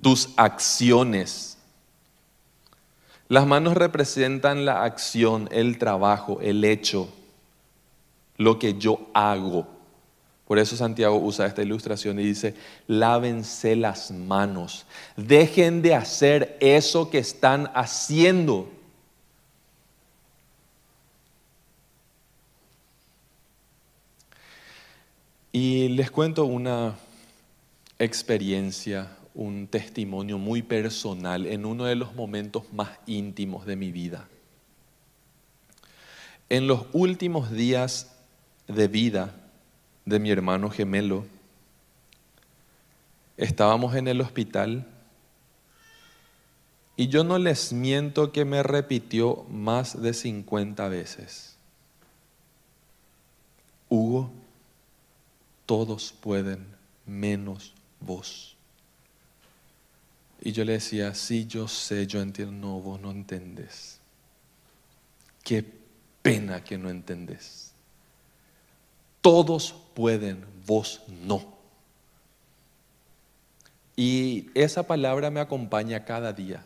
tus 0.00 0.30
acciones. 0.36 1.58
Las 3.28 3.46
manos 3.46 3.74
representan 3.74 4.64
la 4.64 4.84
acción, 4.84 5.50
el 5.52 5.76
trabajo, 5.76 6.38
el 6.40 6.64
hecho, 6.64 7.12
lo 8.38 8.58
que 8.58 8.78
yo 8.78 9.00
hago. 9.12 9.66
Por 10.46 10.58
eso 10.58 10.76
Santiago 10.76 11.16
usa 11.16 11.46
esta 11.46 11.62
ilustración 11.62 12.18
y 12.18 12.24
dice, 12.24 12.54
lávense 12.86 13.76
las 13.76 14.10
manos, 14.12 14.86
dejen 15.16 15.82
de 15.82 15.94
hacer 15.94 16.56
eso 16.60 17.10
que 17.10 17.18
están 17.18 17.70
haciendo. 17.74 18.71
Y 25.52 25.88
les 25.88 26.10
cuento 26.10 26.46
una 26.46 26.96
experiencia, 27.98 29.14
un 29.34 29.66
testimonio 29.66 30.38
muy 30.38 30.62
personal 30.62 31.46
en 31.46 31.66
uno 31.66 31.84
de 31.84 31.94
los 31.94 32.14
momentos 32.14 32.72
más 32.72 32.90
íntimos 33.06 33.66
de 33.66 33.76
mi 33.76 33.92
vida. 33.92 34.26
En 36.48 36.66
los 36.66 36.86
últimos 36.92 37.50
días 37.50 38.12
de 38.66 38.88
vida, 38.88 39.34
de 40.04 40.18
mi 40.18 40.30
hermano 40.30 40.70
gemelo. 40.70 41.26
Estábamos 43.36 43.94
en 43.94 44.08
el 44.08 44.20
hospital 44.20 44.86
y 46.96 47.08
yo 47.08 47.24
no 47.24 47.38
les 47.38 47.72
miento 47.72 48.32
que 48.32 48.44
me 48.44 48.62
repitió 48.62 49.44
más 49.50 50.00
de 50.00 50.14
50 50.14 50.88
veces. 50.88 51.56
Hugo, 53.88 54.30
todos 55.66 56.12
pueden 56.12 56.66
menos 57.06 57.72
vos. 58.00 58.56
Y 60.40 60.52
yo 60.52 60.64
le 60.64 60.72
decía, 60.72 61.14
sí, 61.14 61.46
yo 61.46 61.68
sé, 61.68 62.06
yo 62.06 62.20
entiendo, 62.20 62.52
no, 62.52 62.80
vos 62.80 63.00
no 63.00 63.10
entendés. 63.10 63.98
Qué 65.44 65.64
pena 66.20 66.64
que 66.64 66.76
no 66.76 66.90
entendés. 66.90 67.72
Todos 69.20 69.74
pueden, 69.94 70.44
vos 70.66 71.02
no. 71.08 71.44
Y 73.94 74.50
esa 74.54 74.84
palabra 74.84 75.30
me 75.30 75.38
acompaña 75.38 76.04
cada 76.04 76.32
día, 76.32 76.64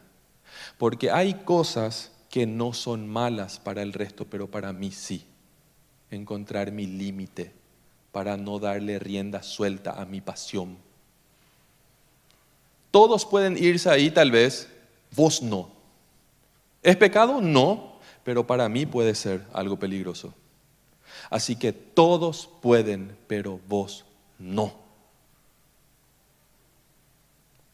porque 0.79 1.11
hay 1.11 1.35
cosas 1.35 2.13
que 2.31 2.47
no 2.47 2.73
son 2.73 3.07
malas 3.07 3.59
para 3.59 3.83
el 3.83 3.93
resto, 3.93 4.25
pero 4.25 4.51
para 4.51 4.73
mí 4.73 4.91
sí. 4.91 5.27
Encontrar 6.11 6.73
mi 6.73 6.87
límite 6.87 7.53
para 8.17 8.39
no 8.39 8.59
darle 8.59 8.99
rienda 8.99 9.43
suelta 9.43 10.01
a 10.01 10.07
mi 10.07 10.23
pasión. 10.23 10.79
Todos 12.91 13.27
pueden 13.27 13.63
irse 13.63 13.91
ahí 13.91 14.11
tal 14.11 14.31
vez, 14.31 14.71
vos 15.15 15.43
no. 15.43 15.69
¿Es 16.83 16.97
pecado? 16.97 17.43
No, 17.43 17.99
pero 18.25 18.47
para 18.47 18.71
mí 18.71 18.87
puede 18.87 19.15
ser 19.15 19.45
algo 19.53 19.79
peligroso. 19.79 20.33
Así 21.29 21.57
que 21.57 21.75
todos 21.75 22.49
pueden, 22.63 23.15
pero 23.27 23.61
vos 23.69 24.07
no. 24.39 24.73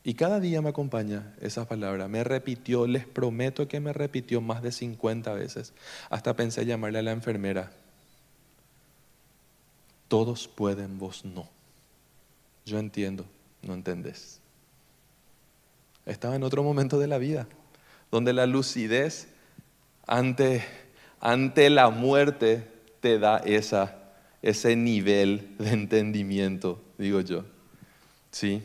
Y 0.02 0.14
cada 0.14 0.40
día 0.40 0.60
me 0.60 0.70
acompaña 0.70 1.36
esa 1.40 1.68
palabra. 1.68 2.08
Me 2.08 2.24
repitió, 2.24 2.88
les 2.88 3.06
prometo 3.06 3.68
que 3.68 3.78
me 3.78 3.92
repitió 3.92 4.40
más 4.40 4.60
de 4.60 4.72
50 4.72 5.34
veces. 5.34 5.72
Hasta 6.10 6.34
pensé 6.34 6.66
llamarle 6.66 6.98
a 6.98 7.02
la 7.02 7.12
enfermera. 7.12 7.70
Todos 10.12 10.46
pueden, 10.46 10.98
vos 10.98 11.24
no. 11.24 11.48
Yo 12.66 12.78
entiendo, 12.78 13.24
no 13.62 13.72
entendés. 13.72 14.40
Estaba 16.04 16.36
en 16.36 16.42
otro 16.42 16.62
momento 16.62 16.98
de 16.98 17.06
la 17.06 17.16
vida, 17.16 17.48
donde 18.10 18.34
la 18.34 18.44
lucidez 18.44 19.28
ante, 20.06 20.66
ante 21.18 21.70
la 21.70 21.88
muerte 21.88 22.68
te 23.00 23.18
da 23.18 23.38
esa, 23.38 24.12
ese 24.42 24.76
nivel 24.76 25.56
de 25.58 25.70
entendimiento, 25.70 26.78
digo 26.98 27.22
yo. 27.22 27.46
¿Sí? 28.32 28.62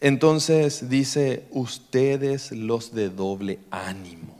Entonces 0.00 0.88
dice, 0.88 1.46
ustedes 1.50 2.50
los 2.50 2.94
de 2.94 3.10
doble 3.10 3.58
ánimo, 3.70 4.39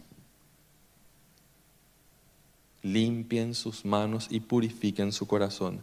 limpien 2.83 3.55
sus 3.55 3.85
manos 3.85 4.27
y 4.31 4.40
purifiquen 4.40 5.12
su 5.12 5.27
corazón. 5.27 5.81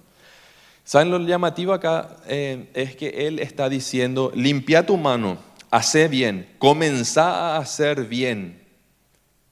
¿Saben 0.84 1.12
lo 1.12 1.20
llamativo 1.20 1.74
acá? 1.74 2.18
Eh, 2.28 2.70
es 2.74 2.96
que 2.96 3.28
Él 3.28 3.40
está 3.40 3.70
diciendo, 3.70 4.32
limpia 4.34 4.86
tu 4.86 4.98
mano, 4.98 5.38
hace 5.70 6.08
bien, 6.08 6.54
comenzá 6.58 7.56
a 7.56 7.58
hacer 7.58 8.06
bien, 8.06 8.62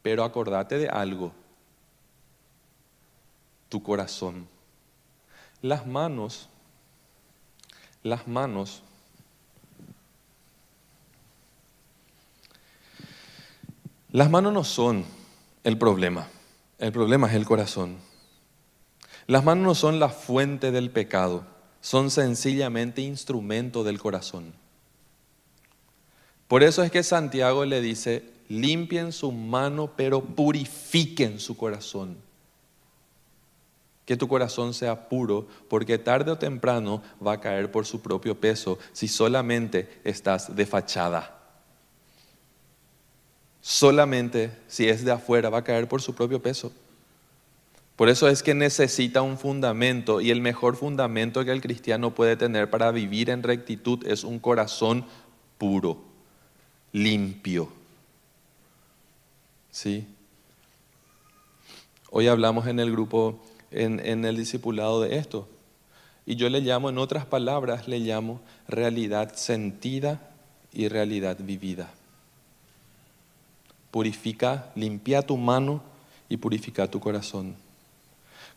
pero 0.02 0.24
acordate 0.24 0.78
de 0.78 0.88
algo, 0.88 1.34
tu 3.70 3.84
corazón. 3.84 4.48
Las 5.62 5.86
manos, 5.86 6.48
las 8.04 8.28
manos 8.28 8.82
Las 14.16 14.30
manos 14.30 14.54
no 14.54 14.64
son 14.64 15.04
el 15.66 15.78
problema, 15.78 16.26
el 16.86 16.92
problema 16.92 17.28
es 17.28 17.34
el 17.34 17.46
corazón. 17.46 17.98
Las 19.26 19.44
manos 19.44 19.64
no 19.64 19.74
son 19.74 20.00
la 20.00 20.10
fuente 20.10 20.70
del 20.70 20.92
pecado, 20.92 21.44
son 21.82 22.12
sencillamente 22.12 23.02
instrumento 23.02 23.84
del 23.84 24.00
corazón. 24.00 24.54
Por 26.48 26.62
eso 26.62 26.84
es 26.84 26.92
que 26.92 27.02
Santiago 27.02 27.66
le 27.66 27.82
dice, 27.82 28.24
limpien 28.50 29.14
su 29.14 29.32
mano, 29.32 29.94
pero 29.98 30.22
purifiquen 30.22 31.40
su 31.40 31.58
corazón. 31.58 32.18
Que 34.06 34.16
tu 34.16 34.28
corazón 34.28 34.76
sea 34.76 35.10
puro, 35.10 35.48
porque 35.68 35.98
tarde 35.98 36.30
o 36.30 36.38
temprano 36.38 37.02
va 37.26 37.34
a 37.34 37.42
caer 37.42 37.72
por 37.72 37.88
su 37.88 38.02
propio 38.02 38.40
peso 38.40 38.78
si 38.94 39.08
solamente 39.08 40.02
estás 40.04 40.56
de 40.56 40.68
fachada 40.68 41.45
solamente 43.66 44.52
si 44.68 44.88
es 44.88 45.04
de 45.04 45.12
afuera 45.12 45.50
va 45.50 45.58
a 45.58 45.64
caer 45.64 45.88
por 45.88 46.00
su 46.00 46.14
propio 46.14 46.40
peso. 46.40 46.72
Por 47.96 48.10
eso 48.10 48.28
es 48.28 48.44
que 48.44 48.54
necesita 48.54 49.24
un 49.24 49.40
fundamento 49.40 50.22
y 50.22 50.30
el 50.30 50.40
mejor 50.40 50.76
fundamento 50.76 51.44
que 51.44 51.52
el 51.52 51.62
cristiano 51.62 52.14
puede 52.14 52.38
tener 52.38 52.70
para 52.70 52.92
vivir 52.92 53.32
en 53.32 53.42
rectitud 53.42 54.06
es 54.06 54.24
un 54.24 54.38
corazón 54.38 55.04
puro, 55.58 55.98
limpio. 56.92 57.70
¿Sí? 59.72 60.06
Hoy 62.12 62.28
hablamos 62.28 62.68
en 62.68 62.80
el 62.80 62.92
grupo, 62.92 63.40
en, 63.72 64.00
en 64.00 64.26
el 64.26 64.38
discipulado 64.38 65.02
de 65.02 65.18
esto. 65.18 65.50
Y 66.28 66.36
yo 66.36 66.50
le 66.50 66.62
llamo, 66.62 66.92
en 66.92 67.00
otras 67.00 67.26
palabras, 67.26 67.88
le 67.88 67.98
llamo 67.98 68.42
realidad 68.68 69.34
sentida 69.36 70.22
y 70.72 70.88
realidad 70.88 71.38
vivida 71.40 71.90
purifica, 73.96 74.74
limpia 74.76 75.22
tu 75.22 75.38
mano 75.38 75.82
y 76.28 76.36
purifica 76.36 76.86
tu 76.86 77.00
corazón. 77.00 77.56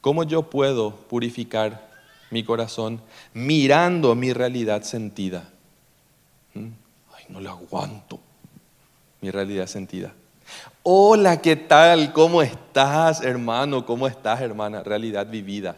¿Cómo 0.01 0.25
yo 0.25 0.51
puedo 0.51 0.97
purificar 0.97 1.89
mi 2.33 2.43
corazón 2.43 3.01
mirando 3.35 4.17
mi 4.17 4.33
realidad 4.33 4.83
sentida? 4.83 5.49
¿Mm? 6.55 6.71
Ay, 7.15 7.25
no 7.29 7.39
le 7.39 7.51
aguanto 7.51 8.19
mi 9.21 9.31
realidad 9.31 9.69
sentida. 9.69 10.13
Hola, 10.83 11.41
¿qué 11.41 11.55
tal? 11.55 12.13
¿Cómo 12.13 12.43
estás, 12.43 13.23
hermano? 13.23 13.87
¿Cómo 13.87 14.09
estás, 14.09 14.41
hermana? 14.41 14.83
Realidad 14.83 15.29
vivida. 15.31 15.77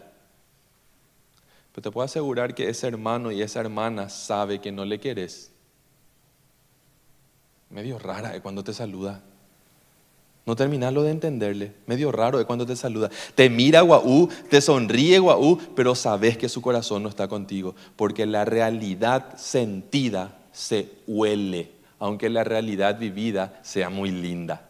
Pero 1.71 1.83
te 1.83 1.91
puedo 1.91 2.05
asegurar 2.05 2.55
que 2.55 2.67
ese 2.67 2.87
hermano 2.87 3.31
y 3.31 3.43
esa 3.43 3.59
hermana 3.59 4.09
sabe 4.09 4.59
que 4.59 4.71
no 4.71 4.85
le 4.85 4.99
quieres. 4.99 5.51
Medio 7.69 7.99
rara 7.99 8.35
¿eh? 8.35 8.41
cuando 8.41 8.63
te 8.63 8.73
saluda. 8.73 9.21
No 10.51 10.55
terminarlo 10.57 11.03
de 11.03 11.11
entenderle. 11.11 11.71
Medio 11.85 12.11
raro 12.11 12.37
de 12.37 12.43
cuando 12.43 12.65
te 12.65 12.75
saluda. 12.75 13.09
Te 13.35 13.49
mira 13.49 13.79
guau, 13.79 14.27
te 14.49 14.59
sonríe 14.59 15.17
guau, 15.17 15.57
pero 15.77 15.95
sabes 15.95 16.37
que 16.37 16.49
su 16.49 16.61
corazón 16.61 17.03
no 17.03 17.07
está 17.07 17.29
contigo. 17.29 17.73
Porque 17.95 18.25
la 18.25 18.43
realidad 18.43 19.37
sentida 19.37 20.37
se 20.51 20.89
huele, 21.07 21.71
aunque 21.99 22.29
la 22.29 22.43
realidad 22.43 22.99
vivida 22.99 23.61
sea 23.63 23.89
muy 23.89 24.11
linda. 24.11 24.67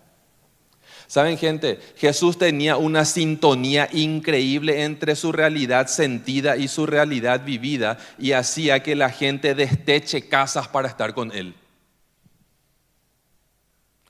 Saben 1.07 1.39
gente, 1.39 1.79
Jesús 1.97 2.37
tenía 2.37 2.77
una 2.77 3.03
sintonía 3.03 3.89
increíble 3.91 4.83
entre 4.83 5.15
su 5.15 5.31
realidad 5.31 5.87
sentida 5.87 6.57
y 6.57 6.67
su 6.67 6.85
realidad 6.85 7.43
vivida 7.43 7.97
y 8.19 8.33
hacía 8.33 8.83
que 8.83 8.95
la 8.95 9.09
gente 9.09 9.55
desteche 9.55 10.27
casas 10.29 10.67
para 10.67 10.87
estar 10.87 11.15
con 11.15 11.31
él. 11.31 11.55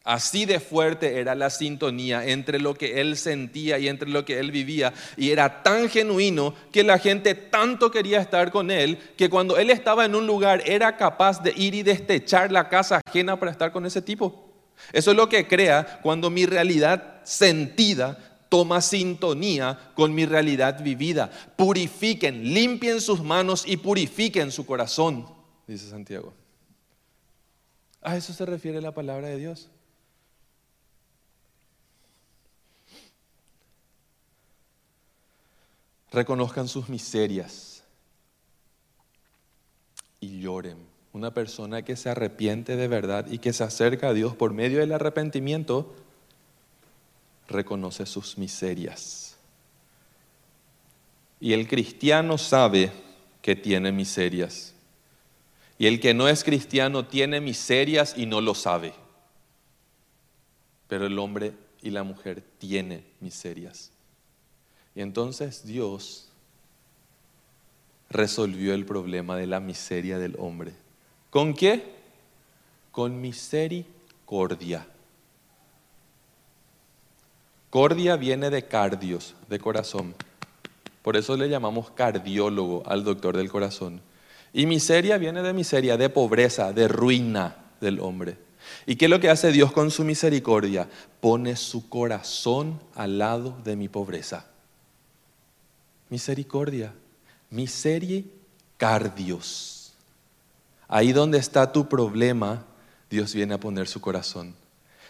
Así 0.03 0.45
de 0.45 0.59
fuerte 0.59 1.19
era 1.19 1.35
la 1.35 1.51
sintonía 1.51 2.25
entre 2.25 2.59
lo 2.59 2.73
que 2.73 3.01
él 3.01 3.15
sentía 3.17 3.77
y 3.77 3.87
entre 3.87 4.09
lo 4.09 4.25
que 4.25 4.39
él 4.39 4.51
vivía. 4.51 4.93
Y 5.15 5.29
era 5.29 5.61
tan 5.61 5.89
genuino 5.89 6.55
que 6.71 6.83
la 6.83 6.97
gente 6.97 7.35
tanto 7.35 7.91
quería 7.91 8.19
estar 8.19 8.51
con 8.51 8.71
él 8.71 8.97
que 9.15 9.29
cuando 9.29 9.57
él 9.57 9.69
estaba 9.69 10.05
en 10.05 10.15
un 10.15 10.25
lugar 10.25 10.63
era 10.65 10.97
capaz 10.97 11.43
de 11.43 11.53
ir 11.55 11.75
y 11.75 11.83
destechar 11.83 12.51
la 12.51 12.67
casa 12.67 12.99
ajena 13.05 13.39
para 13.39 13.51
estar 13.51 13.71
con 13.71 13.85
ese 13.85 14.01
tipo. 14.01 14.49
Eso 14.91 15.11
es 15.11 15.17
lo 15.17 15.29
que 15.29 15.47
crea 15.47 15.99
cuando 16.01 16.31
mi 16.31 16.47
realidad 16.47 17.21
sentida 17.23 18.17
toma 18.49 18.81
sintonía 18.81 19.91
con 19.93 20.15
mi 20.15 20.25
realidad 20.25 20.83
vivida. 20.83 21.29
Purifiquen, 21.55 22.53
limpien 22.55 23.01
sus 23.01 23.21
manos 23.21 23.65
y 23.67 23.77
purifiquen 23.77 24.51
su 24.51 24.65
corazón, 24.65 25.27
dice 25.67 25.87
Santiago. 25.87 26.33
A 28.01 28.17
eso 28.17 28.33
se 28.33 28.47
refiere 28.47 28.81
la 28.81 28.93
palabra 28.93 29.27
de 29.27 29.37
Dios. 29.37 29.69
Reconozcan 36.11 36.67
sus 36.67 36.89
miserias 36.89 37.83
y 40.19 40.39
lloren. 40.39 40.77
Una 41.13 41.33
persona 41.33 41.81
que 41.81 41.95
se 41.95 42.09
arrepiente 42.09 42.75
de 42.75 42.87
verdad 42.87 43.27
y 43.29 43.39
que 43.39 43.51
se 43.51 43.63
acerca 43.63 44.09
a 44.09 44.13
Dios 44.13 44.35
por 44.35 44.53
medio 44.53 44.79
del 44.79 44.93
arrepentimiento, 44.93 45.93
reconoce 47.47 48.05
sus 48.05 48.37
miserias. 48.37 49.35
Y 51.39 51.53
el 51.53 51.67
cristiano 51.67 52.37
sabe 52.37 52.91
que 53.41 53.55
tiene 53.55 53.91
miserias. 53.91 54.73
Y 55.77 55.87
el 55.87 55.99
que 55.99 56.13
no 56.13 56.29
es 56.29 56.43
cristiano 56.43 57.07
tiene 57.07 57.41
miserias 57.41 58.13
y 58.15 58.25
no 58.25 58.39
lo 58.39 58.53
sabe. 58.53 58.93
Pero 60.87 61.07
el 61.07 61.17
hombre 61.17 61.53
y 61.81 61.89
la 61.89 62.03
mujer 62.03 62.43
tienen 62.59 63.03
miserias. 63.19 63.91
Y 64.95 65.01
entonces 65.01 65.65
Dios 65.65 66.27
resolvió 68.09 68.73
el 68.73 68.85
problema 68.85 69.37
de 69.37 69.47
la 69.47 69.59
miseria 69.59 70.19
del 70.19 70.35
hombre. 70.37 70.73
¿Con 71.29 71.53
qué? 71.53 71.95
Con 72.91 73.21
misericordia. 73.21 74.85
Cordia 77.69 78.17
viene 78.17 78.49
de 78.49 78.67
cardios, 78.67 79.33
de 79.47 79.59
corazón. 79.59 80.13
Por 81.01 81.15
eso 81.15 81.37
le 81.37 81.47
llamamos 81.47 81.91
cardiólogo 81.91 82.83
al 82.85 83.05
doctor 83.05 83.37
del 83.37 83.49
corazón. 83.49 84.01
Y 84.51 84.65
miseria 84.65 85.17
viene 85.17 85.41
de 85.41 85.53
miseria, 85.53 85.95
de 85.95 86.09
pobreza, 86.09 86.73
de 86.73 86.89
ruina 86.89 87.55
del 87.79 88.01
hombre. 88.01 88.37
¿Y 88.85 88.97
qué 88.97 89.05
es 89.05 89.11
lo 89.11 89.21
que 89.21 89.29
hace 89.29 89.53
Dios 89.53 89.71
con 89.71 89.89
su 89.89 90.03
misericordia? 90.03 90.89
Pone 91.21 91.55
su 91.55 91.87
corazón 91.87 92.79
al 92.93 93.17
lado 93.17 93.57
de 93.63 93.77
mi 93.77 93.87
pobreza. 93.87 94.50
Misericordia, 96.11 96.93
misericardios. 97.49 99.93
Ahí 100.87 101.11
donde 101.13 101.39
está 101.39 101.71
tu 101.71 101.87
problema, 101.87 102.65
Dios 103.09 103.33
viene 103.33 103.53
a 103.53 103.59
poner 103.59 103.87
su 103.87 104.01
corazón. 104.01 104.53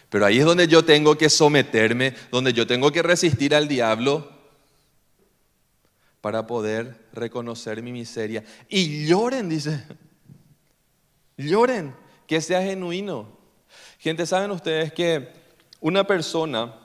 Pero 0.08 0.24
ahí 0.24 0.38
es 0.38 0.44
donde 0.44 0.68
yo 0.68 0.84
tengo 0.84 1.18
que 1.18 1.28
someterme, 1.28 2.14
donde 2.30 2.52
yo 2.52 2.68
tengo 2.68 2.92
que 2.92 3.02
resistir 3.02 3.52
al 3.52 3.66
diablo 3.66 4.30
para 6.20 6.46
poder 6.46 7.08
reconocer 7.12 7.82
mi 7.82 7.90
miseria. 7.90 8.44
Y 8.68 9.04
lloren, 9.06 9.48
dice. 9.48 9.84
Lloren, 11.36 11.96
que 12.28 12.40
sea 12.40 12.62
genuino. 12.62 13.26
Gente, 13.98 14.24
¿saben 14.24 14.52
ustedes 14.52 14.92
que 14.92 15.32
una 15.80 16.06
persona, 16.06 16.76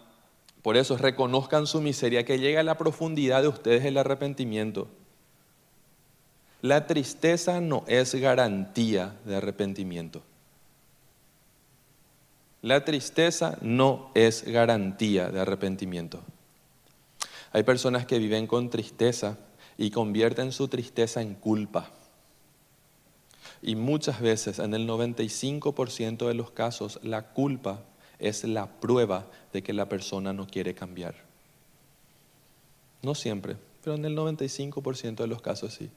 por 0.68 0.76
eso 0.76 0.98
reconozcan 0.98 1.66
su 1.66 1.80
miseria, 1.80 2.26
que 2.26 2.40
llega 2.40 2.60
a 2.60 2.64
la 2.64 2.78
profundidad 2.78 3.42
de 3.42 3.48
ustedes 3.48 3.86
el 3.86 3.98
arrepentimiento? 3.98 4.90
La 6.62 6.88
tristeza 6.88 7.62
no 7.62 7.86
es 7.88 8.14
garantía 8.16 9.16
de 9.24 9.38
arrepentimiento. 9.38 10.24
La 12.62 12.84
tristeza 12.84 13.58
no 13.62 14.12
es 14.14 14.44
garantía 14.44 15.30
de 15.30 15.40
arrepentimiento. 15.40 16.20
Hay 17.54 17.64
personas 17.64 18.06
que 18.06 18.20
viven 18.20 18.46
con 18.46 18.70
tristeza 18.70 19.38
y 19.78 19.90
convierten 19.90 20.52
su 20.52 20.68
tristeza 20.68 21.22
en 21.22 21.36
culpa. 21.36 21.92
Y 23.62 23.78
muchas 23.78 24.20
veces, 24.20 24.60
en 24.60 24.74
el 24.74 24.86
95% 24.86 26.28
de 26.28 26.34
los 26.34 26.52
casos, 26.52 27.00
la 27.04 27.22
culpa 27.30 27.86
es 28.20 28.44
la 28.44 28.68
prueba 28.68 29.28
de 29.54 29.64
que 29.64 29.74
la 29.74 29.88
persona 29.90 30.34
no 30.34 30.48
quiere 30.48 30.74
cambiar. 30.74 31.16
No 33.02 33.16
siempre, 33.16 33.58
pero 33.84 33.96
en 33.96 34.06
el 34.06 34.18
95% 34.18 35.16
de 35.16 35.28
los 35.28 35.42
casos 35.42 35.74
sí. 35.74 35.90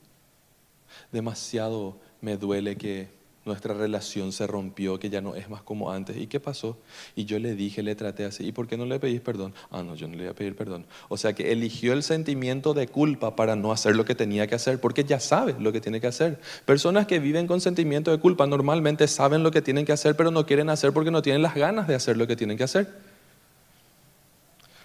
Demasiado 1.12 1.96
me 2.20 2.36
duele 2.36 2.76
que 2.76 3.08
nuestra 3.44 3.72
relación 3.72 4.32
se 4.32 4.46
rompió, 4.46 5.00
que 5.00 5.08
ya 5.08 5.22
no 5.22 5.34
es 5.34 5.48
más 5.48 5.62
como 5.62 5.90
antes. 5.90 6.16
¿Y 6.16 6.26
qué 6.26 6.40
pasó? 6.40 6.76
Y 7.16 7.24
yo 7.24 7.38
le 7.38 7.54
dije, 7.54 7.82
le 7.82 7.94
traté 7.94 8.24
así. 8.26 8.46
¿Y 8.46 8.52
por 8.52 8.66
qué 8.66 8.76
no 8.76 8.84
le 8.84 9.00
pedís 9.00 9.22
perdón? 9.22 9.54
Ah, 9.70 9.82
no, 9.82 9.94
yo 9.94 10.08
no 10.08 10.14
le 10.14 10.24
voy 10.24 10.30
a 10.30 10.34
pedir 10.34 10.54
perdón. 10.54 10.84
O 11.08 11.16
sea 11.16 11.32
que 11.32 11.50
eligió 11.50 11.94
el 11.94 12.02
sentimiento 12.02 12.74
de 12.74 12.86
culpa 12.86 13.36
para 13.36 13.56
no 13.56 13.72
hacer 13.72 13.96
lo 13.96 14.04
que 14.04 14.14
tenía 14.14 14.46
que 14.46 14.54
hacer, 14.54 14.78
porque 14.78 15.04
ya 15.04 15.20
sabe 15.20 15.56
lo 15.58 15.72
que 15.72 15.80
tiene 15.80 16.00
que 16.00 16.06
hacer. 16.06 16.38
Personas 16.66 17.06
que 17.06 17.18
viven 17.18 17.46
con 17.46 17.62
sentimiento 17.62 18.10
de 18.10 18.18
culpa 18.18 18.46
normalmente 18.46 19.08
saben 19.08 19.42
lo 19.42 19.50
que 19.50 19.62
tienen 19.62 19.86
que 19.86 19.92
hacer, 19.92 20.16
pero 20.16 20.30
no 20.30 20.44
quieren 20.44 20.68
hacer 20.68 20.92
porque 20.92 21.10
no 21.10 21.22
tienen 21.22 21.40
las 21.40 21.54
ganas 21.54 21.88
de 21.88 21.94
hacer 21.94 22.18
lo 22.18 22.26
que 22.26 22.36
tienen 22.36 22.58
que 22.58 22.64
hacer. 22.64 22.88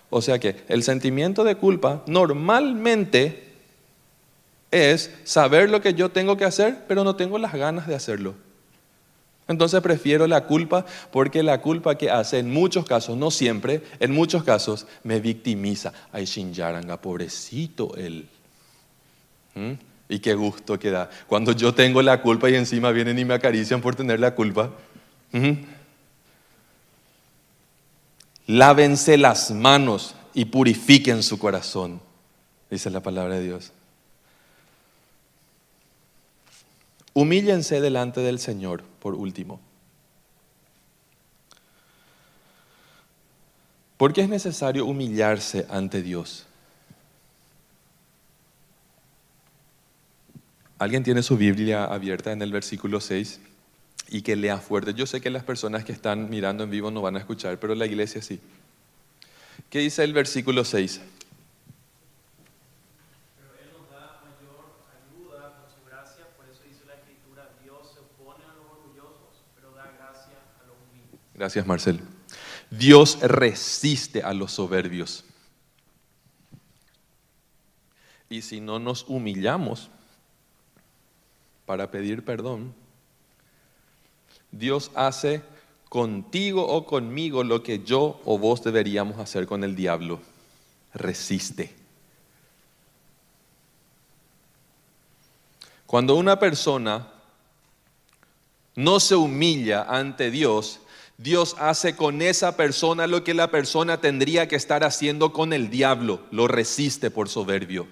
O 0.09 0.21
sea 0.21 0.39
que 0.39 0.55
el 0.69 0.81
sentimiento 0.83 1.43
de 1.43 1.55
culpa 1.55 2.03
normalmente 2.07 3.53
es 4.71 5.11
saber 5.25 5.69
lo 5.69 5.81
que 5.81 5.93
yo 5.93 6.09
tengo 6.09 6.37
que 6.37 6.45
hacer, 6.45 6.85
pero 6.87 7.03
no 7.03 7.17
tengo 7.17 7.37
las 7.37 7.53
ganas 7.53 7.87
de 7.87 7.95
hacerlo. 7.95 8.44
Entonces 9.47 9.81
prefiero 9.81 10.25
la 10.25 10.45
culpa 10.45 10.85
porque 11.11 11.43
la 11.43 11.61
culpa 11.61 11.95
que 11.95 12.09
hace 12.09 12.39
en 12.39 12.51
muchos 12.51 12.85
casos, 12.85 13.15
no 13.15 13.29
siempre, 13.29 13.83
en 13.99 14.11
muchos 14.11 14.43
casos 14.43 14.87
me 15.03 15.19
victimiza. 15.19 15.93
Ay, 16.11 16.25
Shinyaranga, 16.25 16.99
pobrecito 16.99 17.95
él. 17.95 18.27
¿Mm? 19.53 19.73
Y 20.09 20.19
qué 20.19 20.33
gusto 20.33 20.79
que 20.79 20.89
da. 20.89 21.09
Cuando 21.27 21.51
yo 21.51 21.73
tengo 21.73 22.01
la 22.01 22.21
culpa 22.21 22.49
y 22.49 22.55
encima 22.55 22.91
vienen 22.91 23.19
y 23.19 23.25
me 23.25 23.35
acarician 23.35 23.81
por 23.81 23.95
tener 23.95 24.19
la 24.19 24.33
culpa. 24.33 24.71
¿Mm? 25.31 25.51
Lávense 28.47 29.17
las 29.17 29.51
manos 29.51 30.15
y 30.33 30.45
purifiquen 30.45 31.23
su 31.23 31.39
corazón, 31.39 32.01
dice 32.69 32.89
la 32.89 33.01
palabra 33.01 33.35
de 33.35 33.43
Dios. 33.43 33.71
Humíllense 37.17 37.79
delante 37.79 38.19
del 38.19 38.39
Señor, 38.39 38.83
por 38.99 39.15
último. 39.15 39.61
¿Por 43.95 44.11
qué 44.11 44.19
es 44.19 44.27
necesario 44.27 44.85
humillarse 44.85 45.65
ante 45.69 46.01
Dios? 46.01 46.45
¿Alguien 50.77 51.03
tiene 51.03 51.23
su 51.23 51.37
Biblia 51.37 51.85
abierta 51.85 52.33
en 52.33 52.41
el 52.41 52.51
versículo 52.51 52.99
6 52.99 53.39
y 54.09 54.21
que 54.21 54.35
lea 54.35 54.57
fuerte? 54.57 54.93
Yo 54.93 55.05
sé 55.05 55.21
que 55.21 55.29
las 55.29 55.45
personas 55.45 55.85
que 55.85 55.93
están 55.93 56.29
mirando 56.29 56.65
en 56.65 56.69
vivo 56.69 56.91
no 56.91 57.01
van 57.01 57.15
a 57.15 57.19
escuchar, 57.19 57.57
pero 57.61 57.75
la 57.75 57.85
iglesia 57.85 58.21
sí. 58.21 58.41
¿Qué 59.69 59.79
dice 59.79 60.03
el 60.03 60.11
versículo 60.11 60.65
6? 60.65 60.99
Gracias, 71.35 71.67
Marcel. 71.67 71.99
Dios 72.69 73.19
resiste 73.21 74.23
a 74.23 74.33
los 74.33 74.53
soberbios. 74.53 75.25
Y 78.29 78.41
si 78.41 78.61
no 78.61 78.79
nos 78.79 79.03
humillamos 79.07 79.89
para 81.65 81.91
pedir 81.91 82.23
perdón, 82.23 82.73
Dios 84.51 84.91
hace 84.95 85.43
contigo 85.89 86.65
o 86.65 86.85
conmigo 86.85 87.43
lo 87.43 87.61
que 87.61 87.83
yo 87.83 88.21
o 88.25 88.37
vos 88.37 88.63
deberíamos 88.63 89.19
hacer 89.19 89.45
con 89.45 89.63
el 89.63 89.75
diablo. 89.75 90.21
Resiste. 90.93 91.75
Cuando 95.85 96.15
una 96.15 96.39
persona 96.39 97.11
no 98.75 98.99
se 98.99 99.15
humilla 99.15 99.83
ante 99.83 100.31
Dios, 100.31 100.79
Dios 101.17 101.55
hace 101.59 101.95
con 101.95 102.21
esa 102.21 102.57
persona 102.57 103.07
lo 103.07 103.23
que 103.23 103.33
la 103.33 103.49
persona 103.49 104.01
tendría 104.01 104.47
que 104.47 104.57
estar 104.57 104.83
haciendo 104.83 105.31
con 105.31 105.53
el 105.53 105.69
diablo, 105.69 106.21
lo 106.31 106.47
resiste 106.47 107.09
por 107.09 107.29
soberbio. 107.29 107.87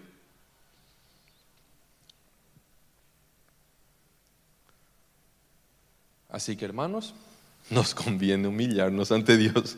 Así 6.30 6.58
que 6.58 6.66
hermanos, 6.66 7.14
nos 7.70 7.96
conviene 7.96 8.48
humillarnos 8.48 9.12
ante 9.12 9.38
Dios. 9.38 9.78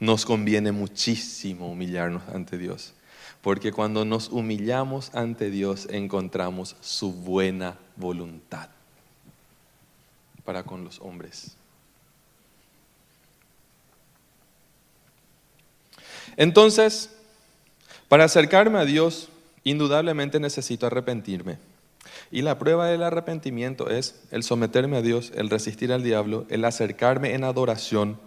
Nos 0.00 0.24
conviene 0.24 0.72
muchísimo 0.72 1.70
humillarnos 1.70 2.22
ante 2.34 2.56
Dios, 2.56 2.94
porque 3.42 3.70
cuando 3.70 4.06
nos 4.06 4.30
humillamos 4.30 5.14
ante 5.14 5.50
Dios 5.50 5.86
encontramos 5.90 6.74
su 6.80 7.12
buena 7.12 7.78
voluntad 7.96 8.70
para 10.44 10.64
con 10.64 10.84
los 10.84 11.00
hombres. 11.00 11.56
Entonces, 16.36 17.10
para 18.08 18.24
acercarme 18.24 18.78
a 18.78 18.84
Dios, 18.84 19.28
indudablemente 19.64 20.40
necesito 20.40 20.86
arrepentirme. 20.86 21.58
Y 22.30 22.42
la 22.42 22.58
prueba 22.58 22.86
del 22.86 23.02
arrepentimiento 23.02 23.90
es 23.90 24.22
el 24.30 24.42
someterme 24.42 24.96
a 24.96 25.02
Dios, 25.02 25.32
el 25.34 25.50
resistir 25.50 25.92
al 25.92 26.02
diablo, 26.02 26.46
el 26.48 26.64
acercarme 26.64 27.34
en 27.34 27.44
adoración, 27.44 28.18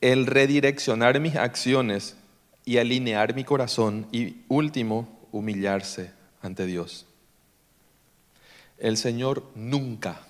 el 0.00 0.26
redireccionar 0.26 1.20
mis 1.20 1.36
acciones 1.36 2.16
y 2.64 2.78
alinear 2.78 3.34
mi 3.34 3.44
corazón 3.44 4.06
y 4.12 4.42
último, 4.48 5.08
humillarse 5.32 6.12
ante 6.42 6.66
Dios. 6.66 7.06
El 8.78 8.96
Señor 8.96 9.44
nunca 9.54 10.20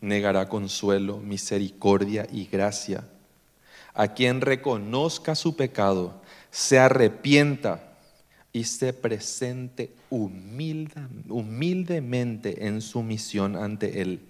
negará 0.00 0.48
consuelo, 0.48 1.18
misericordia 1.18 2.26
y 2.30 2.46
gracia. 2.46 3.04
A 3.94 4.14
quien 4.14 4.40
reconozca 4.40 5.34
su 5.34 5.56
pecado, 5.56 6.22
se 6.50 6.78
arrepienta 6.78 7.96
y 8.52 8.64
se 8.64 8.92
presente 8.92 9.90
humildemente 10.10 11.06
en 12.66 12.80
su 12.80 13.02
misión 13.02 13.56
ante 13.56 14.00
Él. 14.00 14.20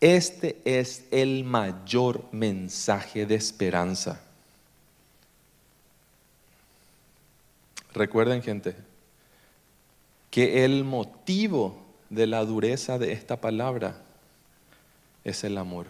Este 0.00 0.60
es 0.64 1.04
el 1.10 1.44
mayor 1.44 2.24
mensaje 2.32 3.26
de 3.26 3.36
esperanza. 3.36 4.20
Recuerden 7.94 8.42
gente, 8.42 8.74
que 10.30 10.64
el 10.64 10.82
motivo 10.82 11.83
de 12.14 12.26
la 12.26 12.44
dureza 12.44 12.98
de 12.98 13.12
esta 13.12 13.40
palabra 13.40 13.96
es 15.24 15.44
el 15.44 15.58
amor. 15.58 15.86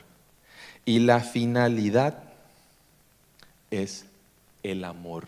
Y 0.84 1.00
la 1.00 1.20
finalidad 1.20 2.22
es 3.70 4.06
el 4.62 4.84
amor 4.84 5.26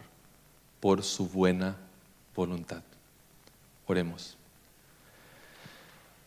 por 0.80 1.02
su 1.02 1.28
buena 1.28 1.76
voluntad. 2.34 2.82
Oremos. 3.86 4.36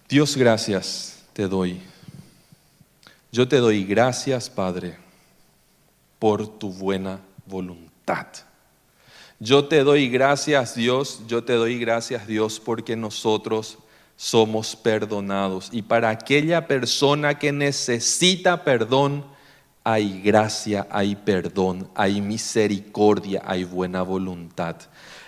Dios, 0.07 0.35
gracias 0.35 1.23
te 1.33 1.47
doy. 1.47 1.79
Yo 3.31 3.47
te 3.47 3.57
doy 3.57 3.83
gracias, 3.83 4.49
Padre, 4.49 4.97
por 6.17 6.59
tu 6.59 6.71
buena 6.73 7.19
voluntad. 7.45 8.27
Yo 9.39 9.67
te 9.67 9.83
doy 9.83 10.09
gracias, 10.09 10.75
Dios, 10.75 11.21
yo 11.27 11.43
te 11.43 11.53
doy 11.53 11.79
gracias, 11.79 12.27
Dios, 12.27 12.59
porque 12.59 12.95
nosotros 12.95 13.77
somos 14.19 14.75
perdonados. 14.75 15.69
Y 15.71 15.81
para 15.81 16.09
aquella 16.09 16.67
persona 16.67 17.39
que 17.39 17.53
necesita 17.53 18.65
perdón, 18.65 19.23
hay 19.81 20.21
gracia, 20.21 20.85
hay 20.91 21.15
perdón, 21.15 21.89
hay 21.95 22.19
misericordia, 22.19 23.41
hay 23.45 23.63
buena 23.63 24.01
voluntad. 24.01 24.75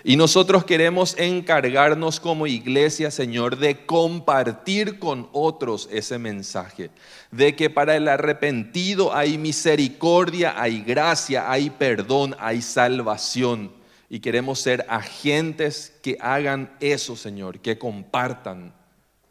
Y 0.04 0.16
nosotros 0.16 0.66
queremos 0.66 1.16
encargarnos 1.16 2.20
como 2.20 2.46
iglesia, 2.46 3.10
Señor, 3.10 3.56
de 3.56 3.86
compartir 3.86 4.98
con 4.98 5.26
otros 5.32 5.88
ese 5.90 6.18
mensaje, 6.18 6.90
de 7.30 7.56
que 7.56 7.70
para 7.70 7.96
el 7.96 8.06
arrepentido 8.08 9.16
hay 9.16 9.38
misericordia, 9.38 10.60
hay 10.60 10.82
gracia, 10.82 11.50
hay 11.50 11.70
perdón, 11.70 12.36
hay 12.38 12.60
salvación. 12.60 13.72
Y 14.10 14.20
queremos 14.20 14.60
ser 14.60 14.84
agentes 14.90 15.94
que 16.02 16.18
hagan 16.20 16.70
eso, 16.78 17.16
Señor, 17.16 17.58
que 17.60 17.78
compartan 17.78 18.81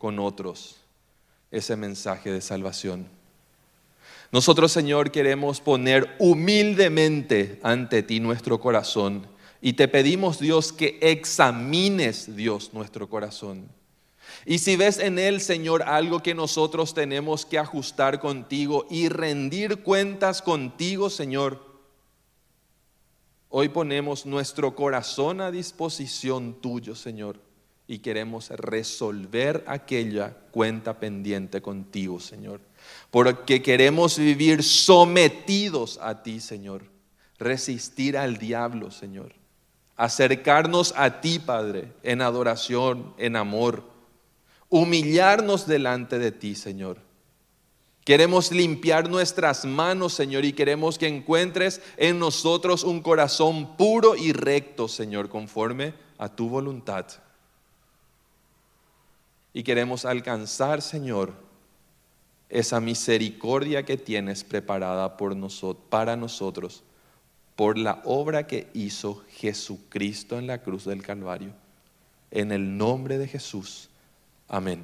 con 0.02 0.18
otros 0.18 0.78
ese 1.52 1.76
mensaje 1.76 2.32
de 2.32 2.42
salvación. 2.42 3.08
Nosotros, 4.32 4.72
Señor, 4.72 5.12
queremos 5.12 5.62
poner 5.62 6.16
humildemente 6.18 7.60
ante 7.62 8.02
ti 8.02 8.20
nuestro 8.20 8.60
corazón 8.60 9.28
y 9.62 9.74
te 9.74 9.88
pedimos, 9.88 10.40
Dios, 10.40 10.74
que 10.74 10.98
examines, 11.02 12.36
Dios, 12.36 12.72
nuestro 12.74 13.08
corazón. 13.10 13.70
Y 14.44 14.58
si 14.58 14.76
ves 14.76 14.98
en 14.98 15.20
él, 15.20 15.40
Señor, 15.40 15.84
algo 15.84 16.24
que 16.24 16.34
nosotros 16.34 16.96
tenemos 16.96 17.46
que 17.46 17.60
ajustar 17.60 18.20
contigo 18.20 18.88
y 18.90 19.08
rendir 19.08 19.84
cuentas 19.84 20.42
contigo, 20.42 21.12
Señor, 21.12 21.64
hoy 23.50 23.70
ponemos 23.70 24.26
nuestro 24.26 24.74
corazón 24.74 25.42
a 25.42 25.52
disposición 25.52 26.60
tuyo, 26.60 26.96
Señor, 26.96 27.51
y 27.92 28.00
queremos 28.00 28.50
resolver 28.52 29.64
aquella 29.68 30.34
cuenta 30.52 31.00
pendiente 31.00 31.62
contigo, 31.62 32.20
Señor. 32.20 32.62
Porque 33.10 33.62
queremos 33.62 34.18
vivir 34.18 34.64
sometidos 34.64 36.00
a 36.02 36.24
ti, 36.24 36.40
Señor. 36.40 36.84
Resistir 37.38 38.18
al 38.18 38.38
diablo, 38.38 38.92
Señor 38.92 39.34
acercarnos 40.02 40.96
a 40.98 41.22
ti, 41.22 41.38
Padre, 41.38 41.94
en 42.02 42.24
adoración, 42.24 43.14
en 43.20 43.36
amor, 43.36 43.84
humillarnos 44.68 45.68
delante 45.68 46.18
de 46.18 46.32
ti, 46.32 46.56
Señor. 46.56 46.98
Queremos 48.04 48.52
limpiar 48.52 49.08
nuestras 49.08 49.64
manos, 49.64 50.14
Señor, 50.14 50.44
y 50.44 50.54
queremos 50.54 50.98
que 50.98 51.08
encuentres 51.08 51.84
en 51.98 52.18
nosotros 52.18 52.84
un 52.84 53.02
corazón 53.02 53.78
puro 53.78 54.16
y 54.16 54.34
recto, 54.34 54.88
Señor, 54.88 55.30
conforme 55.30 55.94
a 56.18 56.30
tu 56.30 56.50
voluntad. 56.50 57.06
Y 59.54 59.64
queremos 59.64 60.06
alcanzar, 60.06 60.82
Señor, 60.82 61.34
esa 62.50 62.80
misericordia 62.80 63.84
que 63.84 63.98
tienes 63.98 64.44
preparada 64.44 65.18
por 65.18 65.36
nosotros, 65.36 65.86
para 65.90 66.16
nosotros 66.16 66.84
por 67.56 67.78
la 67.78 68.02
obra 68.06 68.48
que 68.48 68.70
hizo 68.74 69.24
Jesucristo 69.30 70.40
en 70.40 70.48
la 70.48 70.64
cruz 70.64 70.86
del 70.86 71.04
Calvario. 71.04 71.54
En 72.32 72.52
el 72.52 72.78
nombre 72.78 73.18
de 73.18 73.28
Jesús. 73.28 73.90
Amén. 74.48 74.84